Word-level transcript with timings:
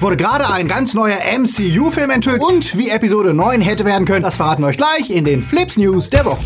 wurde 0.00 0.16
gerade 0.16 0.50
ein 0.50 0.68
ganz 0.68 0.94
neuer 0.94 1.18
MCU-Film 1.38 2.10
enthüllt 2.10 2.40
und 2.40 2.76
wie 2.76 2.88
Episode 2.88 3.34
9 3.34 3.60
hätte 3.60 3.84
werden 3.84 4.06
können, 4.06 4.22
das 4.22 4.36
verraten 4.36 4.62
wir 4.62 4.68
euch 4.68 4.76
gleich 4.76 5.10
in 5.10 5.24
den 5.24 5.42
Flips 5.42 5.76
News 5.76 6.10
der 6.10 6.24
Woche. 6.24 6.44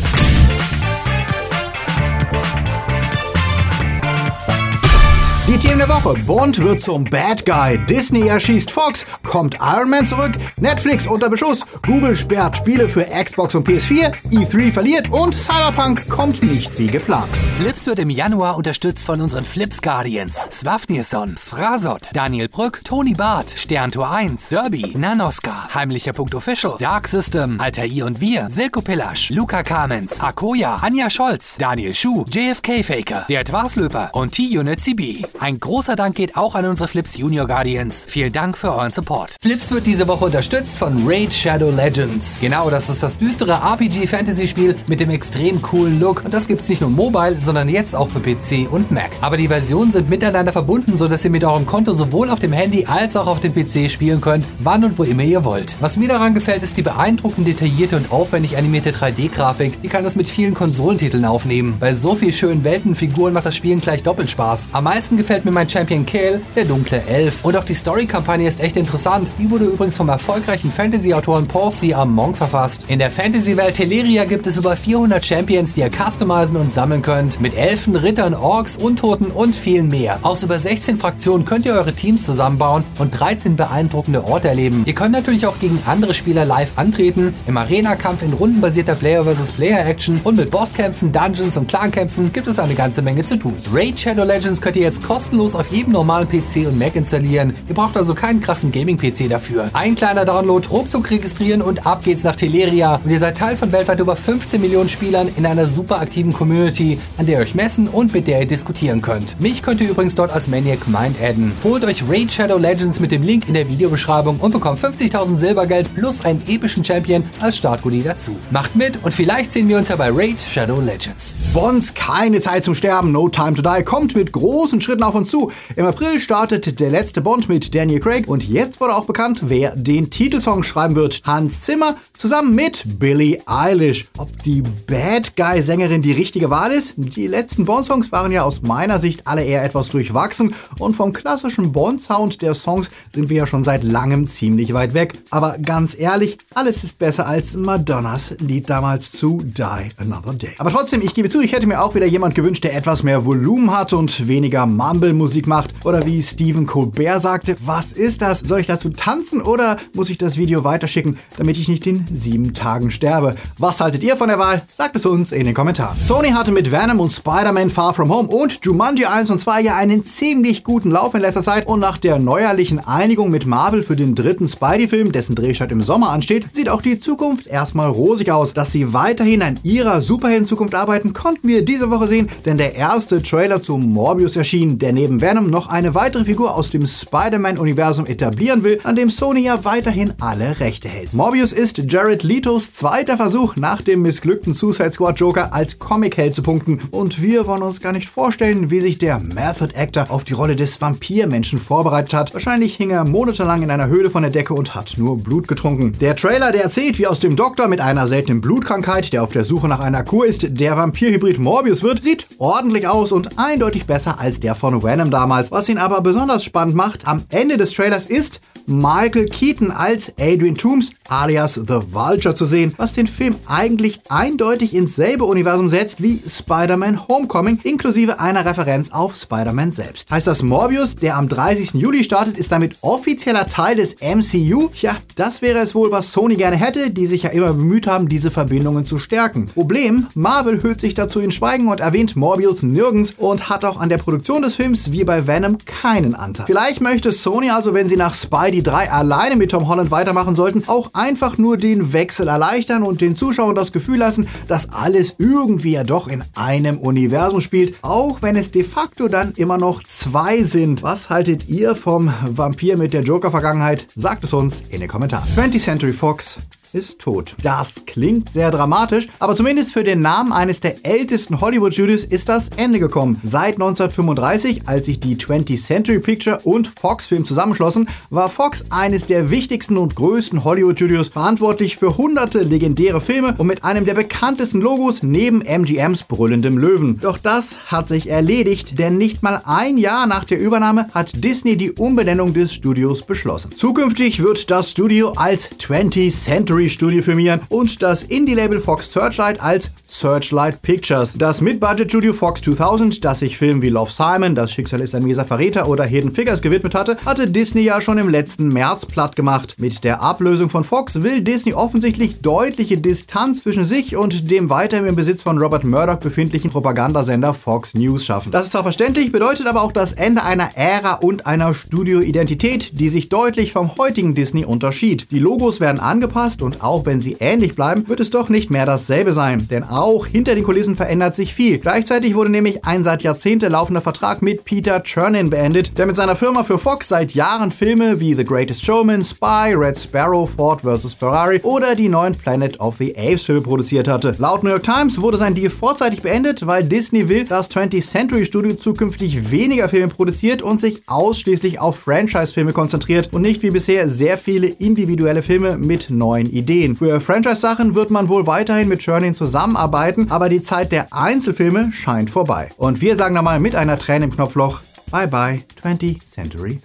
Themen 5.63 5.79
der 5.79 5.87
Woche. 5.87 6.13
Bond 6.25 6.61
wird 6.61 6.81
zum 6.81 7.05
Bad 7.05 7.45
Guy. 7.45 7.77
Disney 7.85 8.27
erschießt 8.27 8.69
Fox. 8.69 9.05
Kommt 9.23 9.57
Iron 9.61 9.89
Man 9.89 10.05
zurück. 10.05 10.33
Netflix 10.59 11.07
unter 11.07 11.29
Beschuss. 11.29 11.65
Google 11.85 12.17
sperrt 12.17 12.57
Spiele 12.57 12.89
für 12.89 13.05
Xbox 13.05 13.55
und 13.55 13.65
PS4. 13.65 14.13
E3 14.29 14.73
verliert 14.73 15.09
und 15.09 15.33
Cyberpunk 15.33 16.09
kommt 16.09 16.43
nicht 16.43 16.77
wie 16.77 16.87
geplant. 16.87 17.29
Flips 17.57 17.85
wird 17.85 17.99
im 17.99 18.09
Januar 18.09 18.57
unterstützt 18.57 19.05
von 19.05 19.21
unseren 19.21 19.45
Flips 19.45 19.81
Guardians. 19.81 20.49
Swafnirson, 20.51 21.37
Sfrasot, 21.37 22.09
Daniel 22.11 22.49
Brück, 22.49 22.81
Toni 22.83 23.13
Barth, 23.13 23.53
Sterntor 23.57 24.11
1, 24.11 24.49
Serbi, 24.49 24.93
Nanoska, 24.97 25.73
Heimlicher 25.73 26.11
Punkt 26.11 26.35
Official, 26.35 26.75
Dark 26.77 27.07
System, 27.07 27.61
Altair 27.61 28.05
und 28.05 28.19
wir, 28.19 28.47
Silko 28.49 28.81
Pillasch, 28.81 29.29
Luca 29.29 29.63
Kamens, 29.63 30.19
Akoya, 30.19 30.79
Anja 30.81 31.09
Scholz, 31.09 31.55
Daniel 31.57 31.95
Schuh, 31.95 32.25
JFK 32.29 32.83
Faker, 32.83 33.25
Der 33.29 33.45
Twarslöper 33.45 34.09
und 34.11 34.33
T-Unit 34.33 34.81
CB. 34.81 35.23
Ein 35.39 35.52
großer 35.59 35.95
Dank 35.95 36.15
geht 36.15 36.35
auch 36.35 36.55
an 36.55 36.65
unsere 36.65 36.87
Flips 36.87 37.17
Junior 37.17 37.47
Guardians. 37.47 38.05
Vielen 38.07 38.31
Dank 38.31 38.57
für 38.57 38.71
euren 38.71 38.91
Support. 38.91 39.35
Flips 39.41 39.71
wird 39.71 39.87
diese 39.87 40.07
Woche 40.07 40.25
unterstützt 40.25 40.77
von 40.77 41.03
Raid 41.07 41.33
Shadow 41.33 41.71
Legends. 41.71 42.39
Genau, 42.39 42.69
das 42.69 42.89
ist 42.89 43.03
das 43.03 43.17
düstere 43.17 43.53
RPG-Fantasy-Spiel 43.53 44.75
mit 44.87 44.99
dem 44.99 45.09
extrem 45.09 45.61
coolen 45.61 45.99
Look. 45.99 46.23
Und 46.25 46.33
das 46.33 46.47
gibt's 46.47 46.69
nicht 46.69 46.81
nur 46.81 46.89
mobile, 46.89 47.37
sondern 47.39 47.69
jetzt 47.69 47.95
auch 47.95 48.07
für 48.07 48.19
PC 48.19 48.71
und 48.71 48.91
Mac. 48.91 49.11
Aber 49.21 49.37
die 49.37 49.47
Versionen 49.47 49.91
sind 49.91 50.09
miteinander 50.09 50.51
verbunden, 50.51 50.97
sodass 50.97 51.25
ihr 51.25 51.31
mit 51.31 51.43
eurem 51.43 51.65
Konto 51.65 51.93
sowohl 51.93 52.29
auf 52.29 52.39
dem 52.39 52.53
Handy 52.53 52.85
als 52.85 53.15
auch 53.15 53.27
auf 53.27 53.39
dem 53.39 53.53
PC 53.53 53.89
spielen 53.89 54.21
könnt, 54.21 54.45
wann 54.59 54.83
und 54.83 54.97
wo 54.97 55.03
immer 55.03 55.23
ihr 55.23 55.43
wollt. 55.43 55.77
Was 55.79 55.97
mir 55.97 56.07
daran 56.07 56.33
gefällt, 56.33 56.63
ist 56.63 56.77
die 56.77 56.81
beeindruckend 56.81 57.47
detaillierte 57.47 57.97
und 57.97 58.11
aufwendig 58.11 58.57
animierte 58.57 58.91
3D-Grafik. 58.91 59.81
Die 59.81 59.89
kann 59.89 60.03
das 60.03 60.15
mit 60.15 60.27
vielen 60.27 60.53
Konsolentiteln 60.53 61.25
aufnehmen. 61.25 61.75
Bei 61.79 61.93
so 61.93 62.15
viel 62.15 62.33
schönen 62.33 62.63
Weltenfiguren 62.63 63.33
macht 63.33 63.45
das 63.45 63.55
Spielen 63.55 63.81
gleich 63.81 64.03
doppelt 64.03 64.29
Spaß. 64.29 64.69
Am 64.71 64.83
meisten 64.85 65.17
gefällt 65.17 65.42
mir 65.45 65.51
mein 65.51 65.69
Champion 65.69 66.05
Kale, 66.05 66.41
der 66.55 66.65
dunkle 66.65 67.03
Elf. 67.07 67.43
Und 67.43 67.57
auch 67.57 67.63
die 67.63 67.73
Story-Kampagne 67.73 68.47
ist 68.47 68.61
echt 68.61 68.77
interessant. 68.77 69.29
Die 69.37 69.49
wurde 69.49 69.65
übrigens 69.65 69.97
vom 69.97 70.09
erfolgreichen 70.09 70.71
Fantasy-Autoren 70.71 71.47
Paul 71.47 71.71
C. 71.71 71.93
Monk 72.05 72.37
verfasst. 72.37 72.85
In 72.89 72.99
der 72.99 73.11
Fantasy-Welt 73.11 73.75
Teleria 73.75 74.25
gibt 74.25 74.47
es 74.47 74.57
über 74.57 74.75
400 74.75 75.23
Champions, 75.23 75.73
die 75.73 75.81
ihr 75.81 75.91
customizen 75.91 76.55
und 76.55 76.71
sammeln 76.71 77.01
könnt. 77.01 77.41
Mit 77.41 77.55
Elfen, 77.55 77.95
Rittern, 77.95 78.33
Orks, 78.33 78.77
Untoten 78.77 79.27
und 79.27 79.55
viel 79.55 79.83
mehr. 79.83 80.19
Aus 80.21 80.43
über 80.43 80.57
16 80.57 80.97
Fraktionen 80.97 81.45
könnt 81.45 81.65
ihr 81.65 81.73
eure 81.73 81.93
Teams 81.93 82.25
zusammenbauen 82.25 82.83
und 82.99 83.11
13 83.11 83.55
beeindruckende 83.55 84.23
Orte 84.23 84.47
erleben. 84.47 84.83
Ihr 84.85 84.95
könnt 84.95 85.11
natürlich 85.11 85.45
auch 85.45 85.59
gegen 85.59 85.79
andere 85.85 86.13
Spieler 86.13 86.45
live 86.45 86.71
antreten, 86.77 87.33
im 87.47 87.57
Arena-Kampf 87.57 88.21
in 88.23 88.33
rundenbasierter 88.33 88.95
Player 88.95 89.25
vs. 89.25 89.51
Player 89.51 89.85
Action 89.85 90.21
und 90.23 90.37
mit 90.37 90.49
Bosskämpfen, 90.51 91.11
Dungeons 91.11 91.57
und 91.57 91.67
Clankämpfen 91.67 92.31
gibt 92.31 92.47
es 92.47 92.59
eine 92.59 92.75
ganze 92.75 93.01
Menge 93.01 93.25
zu 93.25 93.37
tun. 93.37 93.55
Raid 93.73 93.99
Shadow 93.99 94.23
Legends 94.23 94.61
könnt 94.61 94.77
ihr 94.77 94.83
jetzt 94.83 95.03
kostenlos 95.03 95.32
auf 95.33 95.71
jedem 95.71 95.93
normalen 95.93 96.27
PC 96.27 96.67
und 96.67 96.77
Mac 96.77 96.95
installieren. 96.95 97.53
Ihr 97.67 97.73
braucht 97.73 97.97
also 97.97 98.13
keinen 98.13 98.39
krassen 98.39 98.71
Gaming-PC 98.71 99.29
dafür. 99.29 99.69
Ein 99.73 99.95
kleiner 99.95 100.25
Download, 100.25 100.67
ruckzuck 100.69 101.09
registrieren 101.09 101.61
und 101.61 101.87
ab 101.87 102.03
geht's 102.03 102.23
nach 102.23 102.35
Teleria. 102.35 103.01
Und 103.03 103.09
ihr 103.09 103.19
seid 103.19 103.37
Teil 103.37 103.57
von 103.57 103.71
weltweit 103.71 103.99
über 103.99 104.15
15 104.15 104.61
Millionen 104.61 104.89
Spielern 104.89 105.29
in 105.35 105.45
einer 105.45 105.65
super 105.65 105.99
aktiven 105.99 106.33
Community, 106.33 106.99
an 107.17 107.25
der 107.25 107.39
ihr 107.39 107.43
euch 107.43 107.55
messen 107.55 107.87
und 107.87 108.13
mit 108.13 108.27
der 108.27 108.41
ihr 108.41 108.45
diskutieren 108.45 109.01
könnt. 109.01 109.39
Mich 109.41 109.63
könnt 109.63 109.81
ihr 109.81 109.89
übrigens 109.89 110.13
dort 110.13 110.31
als 110.31 110.47
Maniac 110.47 110.87
Mind 110.87 111.17
adden. 111.19 111.51
Holt 111.63 111.83
euch 111.83 112.03
Raid 112.07 112.31
Shadow 112.31 112.59
Legends 112.59 112.99
mit 112.99 113.11
dem 113.11 113.23
Link 113.23 113.47
in 113.47 113.55
der 113.55 113.67
Videobeschreibung 113.67 114.37
und 114.39 114.51
bekommt 114.51 114.79
50.000 114.79 115.37
Silbergeld 115.37 115.93
plus 115.95 116.23
einen 116.23 116.41
epischen 116.47 116.85
Champion 116.85 117.23
als 117.39 117.57
Startgoodie 117.57 118.03
dazu. 118.03 118.35
Macht 118.51 118.75
mit 118.75 119.03
und 119.03 119.13
vielleicht 119.13 119.51
sehen 119.51 119.67
wir 119.67 119.79
uns 119.79 119.89
ja 119.89 119.95
bei 119.95 120.11
Raid 120.11 120.39
Shadow 120.39 120.79
Legends. 120.79 121.35
Bonds 121.53 121.93
keine 121.95 122.39
Zeit 122.39 122.63
zum 122.63 122.75
Sterben, 122.75 123.11
No 123.11 123.29
Time 123.29 123.55
to 123.55 123.63
Die 123.63 123.83
kommt 123.83 124.15
mit 124.15 124.31
großen 124.31 124.79
Schritten 124.79 125.03
auf 125.03 125.15
uns 125.15 125.22
zu. 125.25 125.51
Im 125.75 125.85
April 125.85 126.19
startet 126.19 126.79
der 126.79 126.89
letzte 126.89 127.21
Bond 127.21 127.49
mit 127.49 127.73
Daniel 127.73 127.99
Craig 127.99 128.27
und 128.27 128.43
jetzt 128.47 128.79
wurde 128.79 128.95
auch 128.95 129.05
bekannt, 129.05 129.41
wer 129.45 129.75
den 129.75 130.09
Titelsong 130.09 130.63
schreiben 130.63 130.95
wird. 130.95 131.21
Hans 131.23 131.61
Zimmer 131.61 131.95
zusammen 132.13 132.55
mit 132.55 132.83
Billie 132.99 133.41
Eilish. 133.45 134.07
Ob 134.17 134.43
die 134.43 134.61
Bad 134.61 135.35
Guy 135.35 135.61
Sängerin 135.61 136.01
die 136.01 136.11
richtige 136.11 136.49
Wahl 136.49 136.71
ist? 136.71 136.93
Die 136.97 137.27
letzten 137.27 137.65
Bond-Songs 137.65 138.11
waren 138.11 138.31
ja 138.31 138.43
aus 138.43 138.61
meiner 138.61 138.99
Sicht 138.99 139.27
alle 139.27 139.43
eher 139.43 139.63
etwas 139.63 139.89
durchwachsen 139.89 140.55
und 140.79 140.95
vom 140.95 141.13
klassischen 141.13 141.71
Bond-Sound 141.71 142.41
der 142.41 142.53
Songs 142.53 142.91
sind 143.13 143.29
wir 143.29 143.37
ja 143.37 143.47
schon 143.47 143.63
seit 143.63 143.83
langem 143.83 144.27
ziemlich 144.27 144.73
weit 144.73 144.93
weg. 144.93 145.19
Aber 145.29 145.57
ganz 145.57 145.97
ehrlich, 145.97 146.37
alles 146.53 146.83
ist 146.83 146.99
besser 146.99 147.27
als 147.27 147.55
Madonnas 147.55 148.35
Lied 148.39 148.69
damals 148.69 149.11
zu 149.11 149.41
Die 149.43 149.63
Another 149.97 150.33
Day. 150.33 150.55
Aber 150.57 150.71
trotzdem, 150.71 151.01
ich 151.01 151.13
gebe 151.13 151.29
zu, 151.29 151.41
ich 151.41 151.53
hätte 151.53 151.67
mir 151.67 151.81
auch 151.81 151.95
wieder 151.95 152.05
jemand 152.05 152.35
gewünscht, 152.35 152.63
der 152.63 152.75
etwas 152.75 153.03
mehr 153.03 153.25
Volumen 153.25 153.71
hat 153.71 153.93
und 153.93 154.27
weniger 154.27 154.65
Mumble-Musik 155.03 155.47
macht. 155.47 155.73
Oder 155.83 156.05
wie 156.05 156.21
Stephen 156.23 156.65
Colbert 156.65 157.21
sagte, 157.21 157.57
was 157.65 157.91
ist 157.91 158.21
das? 158.21 158.39
Soll 158.39 158.61
ich 158.61 158.67
dazu 158.67 158.89
tanzen 158.89 159.41
oder 159.41 159.77
muss 159.93 160.09
ich 160.09 160.17
das 160.17 160.37
Video 160.37 160.63
weiterschicken, 160.63 161.17
damit 161.37 161.57
ich 161.57 161.67
nicht 161.67 161.85
in 161.87 162.07
sieben 162.11 162.53
Tagen 162.53 162.89
sterbe? 162.89 163.35
Was 163.57 163.81
haltet 163.81 164.03
ihr 164.03 164.15
von 164.15 164.29
der 164.29 164.39
Wahl? 164.39 164.63
Sagt 164.73 164.95
es 164.95 165.05
uns 165.05 165.31
in 165.31 165.45
den 165.45 165.53
Kommentaren. 165.53 165.97
Sony 165.99 166.29
hatte 166.29 166.51
mit 166.51 166.71
Venom 166.71 167.01
und 167.01 167.11
Spider-Man 167.11 167.69
Far 167.69 167.93
From 167.93 168.13
Home 168.13 168.29
und 168.29 168.59
Jumanji 168.63 169.05
1 169.05 169.29
und 169.29 169.39
2 169.39 169.61
ja 169.61 169.75
einen 169.75 170.05
ziemlich 170.05 170.63
guten 170.63 170.91
Lauf 170.91 171.13
in 171.13 171.21
letzter 171.21 171.43
Zeit 171.43 171.67
und 171.67 171.79
nach 171.79 171.97
der 171.97 172.19
neuerlichen 172.19 172.79
Einigung 172.79 173.29
mit 173.29 173.45
Marvel 173.45 173.83
für 173.83 173.95
den 173.95 174.15
dritten 174.15 174.47
Spidey-Film, 174.47 175.11
dessen 175.11 175.35
Drehstart 175.35 175.71
im 175.71 175.83
Sommer 175.83 176.11
ansteht, 176.11 176.47
sieht 176.53 176.69
auch 176.69 176.81
die 176.81 176.99
Zukunft 176.99 177.47
erstmal 177.47 177.89
rosig 177.89 178.31
aus. 178.31 178.53
Dass 178.53 178.71
sie 178.71 178.93
weiterhin 178.93 179.41
an 179.41 179.59
ihrer 179.63 180.01
Superhelden-Zukunft 180.01 180.75
arbeiten, 180.75 181.13
konnten 181.13 181.47
wir 181.47 181.65
diese 181.65 181.91
Woche 181.91 182.07
sehen, 182.07 182.29
denn 182.45 182.57
der 182.57 182.75
erste 182.75 183.21
Trailer 183.21 183.61
zu 183.61 183.77
Morbius 183.77 184.35
erschien, 184.37 184.77
der 184.77 184.92
neben 184.93 185.21
Venom 185.21 185.49
noch 185.49 185.67
eine 185.67 185.95
weitere 185.95 186.25
Figur 186.25 186.55
aus 186.55 186.69
dem 186.69 186.85
Spider-Man-Universum 186.85 188.05
etablieren 188.05 188.63
will, 188.63 188.79
an 188.83 188.95
dem 188.95 189.09
Sony 189.09 189.41
ja 189.41 189.65
weiterhin 189.65 190.13
alle 190.19 190.59
Rechte 190.59 190.87
hält. 190.87 191.13
Morbius 191.13 191.51
ist 191.51 191.81
Jared 191.91 192.23
Letos 192.23 192.73
zweiter 192.73 193.17
Versuch 193.17 193.55
nach 193.55 193.81
dem 193.81 194.01
missglückten 194.01 194.53
Suicide 194.53 194.93
Squad 194.93 195.19
Joker 195.19 195.53
als 195.53 195.79
Comic-Held 195.79 196.35
zu 196.35 196.43
punkten 196.43 196.79
und 196.91 197.21
wir 197.21 197.47
wollen 197.47 197.63
uns 197.63 197.81
gar 197.81 197.93
nicht 197.93 198.09
vorstellen, 198.09 198.69
wie 198.69 198.79
sich 198.79 198.97
der 198.97 199.19
Method 199.19 199.73
Actor 199.75 200.07
auf 200.09 200.23
die 200.23 200.33
Rolle 200.33 200.55
des 200.55 200.79
Vampirmenschen 200.79 201.59
vorbereitet 201.59 202.13
hat. 202.13 202.33
Wahrscheinlich 202.33 202.75
hing 202.75 202.91
er 202.91 203.05
monatelang 203.05 203.63
in 203.63 203.71
einer 203.71 203.87
Höhle 203.87 204.09
von 204.09 204.23
der 204.23 204.31
Decke 204.31 204.53
und 204.53 204.75
hat 204.75 204.95
nur 204.97 205.17
Blut 205.17 205.47
getrunken. 205.47 205.97
Der 205.99 206.15
Trailer, 206.15 206.51
der 206.51 206.63
erzählt, 206.63 206.99
wie 206.99 207.07
aus 207.07 207.19
dem 207.19 207.35
Doktor 207.35 207.67
mit 207.67 207.81
einer 207.81 208.07
seltenen 208.07 208.41
Blutkrankheit, 208.41 209.11
der 209.13 209.23
auf 209.23 209.31
der 209.31 209.45
Suche 209.45 209.67
nach 209.67 209.79
einer 209.79 210.03
Kur 210.03 210.25
ist, 210.25 210.59
der 210.59 210.77
Vampirhybrid 210.77 211.39
Morbius 211.39 211.83
wird, 211.83 212.03
sieht 212.03 212.27
ordentlich 212.37 212.87
aus 212.87 213.11
und 213.11 213.39
eindeutig 213.39 213.85
besser 213.85 214.19
als 214.19 214.39
der 214.39 214.55
von 214.55 214.82
Venom 214.83 215.11
damals. 215.11 215.51
Was 215.51 215.69
ihn 215.69 215.77
aber 215.77 216.01
besonders 216.01 216.43
spannend 216.43 216.75
macht, 216.75 217.07
am 217.07 217.23
Ende 217.29 217.57
des 217.57 217.73
Trailers 217.73 218.05
ist 218.05 218.41
Michael 218.65 219.25
Keaton 219.25 219.71
als 219.71 220.13
Adrian 220.17 220.55
Toomes 220.55 220.91
alias 221.09 221.55
The 221.55 221.81
Vulture 221.91 222.33
zu 222.33 222.45
sehen, 222.45 222.73
was 222.77 222.93
den 222.93 223.07
Film 223.07 223.35
eigentlich 223.45 223.99
eindeutig 224.07 224.73
ins 224.73 224.95
selbe 224.95 225.25
Universum 225.25 225.69
setzt 225.69 226.01
wie 226.01 226.21
Spider-Man 226.25 227.07
Homecoming, 227.07 227.59
inklusive 227.63 228.19
einer 228.19 228.45
Referenz 228.45 228.91
auf 228.91 229.15
Spider-Man 229.15 229.73
selbst. 229.73 230.09
Heißt 230.09 230.27
das 230.27 230.43
Morbius, 230.43 230.95
der 230.95 231.17
am 231.17 231.27
30. 231.27 231.73
Juli 231.73 232.03
startet, 232.03 232.37
ist 232.37 232.51
damit 232.51 232.77
offizieller 232.81 233.47
Teil 233.47 233.75
des 233.75 233.97
MCU? 233.99 234.69
Tja, 234.69 234.95
das 235.15 235.41
wäre 235.41 235.59
es 235.59 235.75
wohl, 235.75 235.91
was 235.91 236.11
Sony 236.11 236.35
gerne 236.35 236.55
hätte, 236.55 236.89
die 236.89 237.05
sich 237.05 237.23
ja 237.23 237.31
immer 237.31 237.53
bemüht 237.53 237.87
haben, 237.87 238.07
diese 238.07 238.31
Verbindungen 238.31 238.87
zu 238.87 238.97
stärken. 238.97 239.47
Problem, 239.47 240.07
Marvel 240.15 240.63
hüllt 240.63 240.79
sich 240.79 240.93
dazu 240.93 241.19
in 241.19 241.31
Schweigen 241.31 241.67
und 241.67 241.81
erwähnt 241.81 242.15
Morbius 242.15 242.63
nirgends 242.63 243.13
und 243.17 243.49
hat 243.49 243.65
auch 243.65 243.79
an 243.79 243.89
der 243.89 243.97
Produktion 243.97 244.41
des 244.41 244.55
Films 244.55 244.72
wie 244.91 245.03
bei 245.03 245.27
Venom 245.27 245.57
keinen 245.65 246.15
Anteil. 246.15 246.45
Vielleicht 246.45 246.81
möchte 246.81 247.11
Sony 247.11 247.49
also, 247.49 247.73
wenn 247.73 247.87
sie 247.87 247.95
nach 247.95 248.13
Spidey 248.13 248.63
3 248.63 248.91
alleine 248.91 249.35
mit 249.35 249.51
Tom 249.51 249.67
Holland 249.67 249.91
weitermachen 249.91 250.35
sollten, 250.35 250.63
auch 250.67 250.91
einfach 250.93 251.37
nur 251.37 251.57
den 251.57 251.93
Wechsel 251.93 252.27
erleichtern 252.27 252.83
und 252.83 253.01
den 253.01 253.15
Zuschauern 253.15 253.55
das 253.55 253.71
Gefühl 253.71 253.97
lassen, 253.97 254.27
dass 254.47 254.69
alles 254.71 255.15
irgendwie 255.17 255.73
ja 255.73 255.83
doch 255.83 256.07
in 256.07 256.23
einem 256.35 256.77
Universum 256.77 257.41
spielt, 257.41 257.75
auch 257.81 258.21
wenn 258.21 258.35
es 258.35 258.51
de 258.51 258.63
facto 258.63 259.07
dann 259.07 259.33
immer 259.33 259.57
noch 259.57 259.83
zwei 259.83 260.43
sind. 260.43 260.83
Was 260.83 261.09
haltet 261.09 261.47
ihr 261.47 261.75
vom 261.75 262.13
Vampir 262.27 262.77
mit 262.77 262.93
der 262.93 263.03
Joker-Vergangenheit? 263.03 263.87
Sagt 263.95 264.23
es 264.23 264.33
uns 264.33 264.63
in 264.69 264.79
den 264.79 264.89
Kommentaren. 264.89 265.27
20th 265.35 265.63
Century 265.63 265.93
Fox 265.93 266.39
ist 266.73 266.99
tot. 266.99 267.35
Das 267.41 267.85
klingt 267.85 268.33
sehr 268.33 268.51
dramatisch, 268.51 269.07
aber 269.19 269.35
zumindest 269.35 269.73
für 269.73 269.83
den 269.83 270.01
Namen 270.01 270.31
eines 270.31 270.59
der 270.59 270.85
ältesten 270.85 271.39
Hollywood-Studios 271.39 272.03
ist 272.03 272.29
das 272.29 272.49
Ende 272.57 272.79
gekommen. 272.79 273.19
Seit 273.23 273.55
1935, 273.55 274.67
als 274.67 274.87
sich 274.87 274.99
die 274.99 275.15
20th 275.15 275.63
Century 275.63 275.99
Picture 275.99 276.39
und 276.43 276.71
Fox 276.79 277.07
Film 277.07 277.25
zusammenschlossen, 277.25 277.87
war 278.09 278.29
Fox 278.29 278.65
eines 278.69 279.05
der 279.05 279.29
wichtigsten 279.29 279.77
und 279.77 279.95
größten 279.95 280.43
Hollywood-Studios, 280.43 281.09
verantwortlich 281.09 281.77
für 281.77 281.97
hunderte 281.97 282.39
legendäre 282.43 283.01
Filme 283.01 283.35
und 283.37 283.47
mit 283.47 283.63
einem 283.63 283.85
der 283.85 283.93
bekanntesten 283.93 284.59
Logos 284.59 285.03
neben 285.03 285.41
MGMs 285.41 286.03
brüllendem 286.03 286.57
Löwen. 286.57 286.99
Doch 286.99 287.17
das 287.17 287.59
hat 287.67 287.87
sich 287.87 288.09
erledigt, 288.09 288.79
denn 288.79 288.97
nicht 288.97 289.21
mal 289.21 289.41
ein 289.45 289.77
Jahr 289.77 290.07
nach 290.07 290.23
der 290.23 290.39
Übernahme 290.39 290.89
hat 290.93 291.23
Disney 291.23 291.55
die 291.55 291.73
Umbenennung 291.73 292.33
des 292.33 292.53
Studios 292.53 293.03
beschlossen. 293.03 293.55
Zukünftig 293.55 294.23
wird 294.23 294.49
das 294.49 294.71
Studio 294.71 295.13
als 295.15 295.51
20th 295.51 296.11
Century 296.11 296.62
Studio 296.69 297.01
firmieren 297.01 297.41
und 297.49 297.81
das 297.83 298.03
Indie-Label 298.03 298.59
Fox 298.59 298.91
Searchlight 298.91 299.41
als 299.41 299.71
Searchlight 299.87 300.61
Pictures. 300.61 301.13
Das 301.17 301.41
Mid-Budget-Studio 301.41 302.13
Fox 302.13 302.41
2000, 302.41 303.05
das 303.05 303.19
sich 303.19 303.37
Filmen 303.37 303.61
wie 303.61 303.69
Love 303.69 303.91
Simon, 303.91 304.35
Das 304.35 304.51
Schicksal 304.51 304.81
ist 304.81 304.95
ein 304.95 305.03
mieser 305.03 305.25
Verräter 305.25 305.67
oder 305.67 305.83
Hidden 305.83 306.11
Figures 306.11 306.41
gewidmet 306.41 306.75
hatte, 306.75 306.97
hatte 307.05 307.29
Disney 307.29 307.61
ja 307.61 307.79
schon 307.81 307.97
im 307.97 308.09
letzten 308.09 308.49
März 308.49 308.85
platt 308.85 309.15
gemacht. 309.15 309.55
Mit 309.57 309.83
der 309.83 310.01
Ablösung 310.01 310.49
von 310.49 310.63
Fox 310.63 311.03
will 311.03 311.21
Disney 311.21 311.53
offensichtlich 311.53 312.21
deutliche 312.21 312.77
Distanz 312.77 313.43
zwischen 313.43 313.65
sich 313.65 313.95
und 313.95 314.31
dem 314.31 314.49
weiterhin 314.49 314.87
im 314.87 314.95
Besitz 314.95 315.23
von 315.23 315.37
Robert 315.37 315.63
Murdoch 315.63 315.97
befindlichen 315.97 316.51
Propagandasender 316.51 317.33
Fox 317.33 317.73
News 317.73 318.05
schaffen. 318.05 318.31
Das 318.31 318.45
ist 318.45 318.51
zwar 318.51 318.63
verständlich, 318.63 319.11
bedeutet 319.11 319.47
aber 319.47 319.63
auch 319.63 319.71
das 319.71 319.93
Ende 319.93 320.23
einer 320.23 320.51
Ära 320.55 320.95
und 320.95 321.25
einer 321.25 321.53
Studio-Identität, 321.53 322.79
die 322.79 322.89
sich 322.89 323.09
deutlich 323.09 323.51
vom 323.51 323.77
heutigen 323.77 324.15
Disney 324.15 324.45
unterschied. 324.45 325.07
Die 325.11 325.19
Logos 325.19 325.59
werden 325.59 325.79
angepasst 325.79 326.41
und 326.41 326.52
auch 326.61 326.85
wenn 326.85 327.01
sie 327.01 327.17
ähnlich 327.19 327.55
bleiben, 327.55 327.87
wird 327.87 327.99
es 327.99 328.09
doch 328.09 328.29
nicht 328.29 328.51
mehr 328.51 328.65
dasselbe 328.65 329.13
sein. 329.13 329.47
Denn 329.49 329.63
auch 329.63 330.05
hinter 330.05 330.35
den 330.35 330.43
Kulissen 330.43 330.75
verändert 330.75 331.15
sich 331.15 331.33
viel. 331.33 331.57
Gleichzeitig 331.57 332.15
wurde 332.15 332.29
nämlich 332.29 332.65
ein 332.65 332.83
seit 332.83 333.03
Jahrzehnte 333.03 333.47
laufender 333.47 333.81
Vertrag 333.81 334.21
mit 334.21 334.45
Peter 334.45 334.81
Chernin 334.83 335.29
beendet, 335.29 335.77
der 335.77 335.85
mit 335.85 335.95
seiner 335.95 336.15
Firma 336.15 336.43
für 336.43 336.57
Fox 336.57 336.87
seit 336.87 337.13
Jahren 337.13 337.51
Filme 337.51 337.99
wie 337.99 338.13
The 338.13 338.25
Greatest 338.25 338.65
Showman, 338.65 339.03
Spy, 339.03 339.53
Red 339.55 339.79
Sparrow, 339.79 340.29
Ford 340.29 340.61
vs. 340.61 340.93
Ferrari 340.93 341.39
oder 341.43 341.75
die 341.75 341.89
neuen 341.89 342.15
Planet 342.15 342.59
of 342.59 342.77
the 342.77 342.95
Apes 342.97 343.23
Filme 343.23 343.41
produziert 343.41 343.87
hatte. 343.87 344.15
Laut 344.17 344.43
New 344.43 344.49
York 344.49 344.63
Times 344.63 345.01
wurde 345.01 345.17
sein 345.17 345.33
Deal 345.33 345.49
vorzeitig 345.49 346.01
beendet, 346.01 346.45
weil 346.45 346.63
Disney 346.63 347.09
will, 347.09 347.25
dass 347.25 347.49
20th 347.51 347.89
Century 347.89 348.25
Studio 348.25 348.55
zukünftig 348.55 349.31
weniger 349.31 349.69
Filme 349.69 349.87
produziert 349.87 350.41
und 350.41 350.59
sich 350.59 350.83
ausschließlich 350.87 351.59
auf 351.59 351.77
Franchise-Filme 351.77 352.53
konzentriert 352.53 353.09
und 353.11 353.21
nicht 353.21 353.43
wie 353.43 353.51
bisher 353.51 353.89
sehr 353.89 354.17
viele 354.17 354.47
individuelle 354.47 355.21
Filme 355.21 355.57
mit 355.57 355.89
neuen 355.89 356.29
Ideen. 356.29 356.42
Für 356.75 356.99
Franchise-Sachen 356.99 357.75
wird 357.75 357.91
man 357.91 358.09
wohl 358.09 358.27
weiterhin 358.27 358.67
mit 358.67 358.81
Chernin 358.81 359.15
zusammenarbeiten, 359.15 360.11
aber 360.11 360.29
die 360.29 360.41
Zeit 360.41 360.71
der 360.71 360.87
Einzelfilme 360.91 361.71
scheint 361.71 362.09
vorbei. 362.09 362.49
Und 362.57 362.81
wir 362.81 362.95
sagen 362.95 363.15
da 363.15 363.21
mal 363.21 363.39
mit 363.39 363.55
einer 363.55 363.77
Träne 363.77 364.05
im 364.05 364.11
Knopfloch, 364.11 364.61
bye 364.91 365.07
bye 365.07 365.43
20th 365.63 365.99
Century 366.11 366.61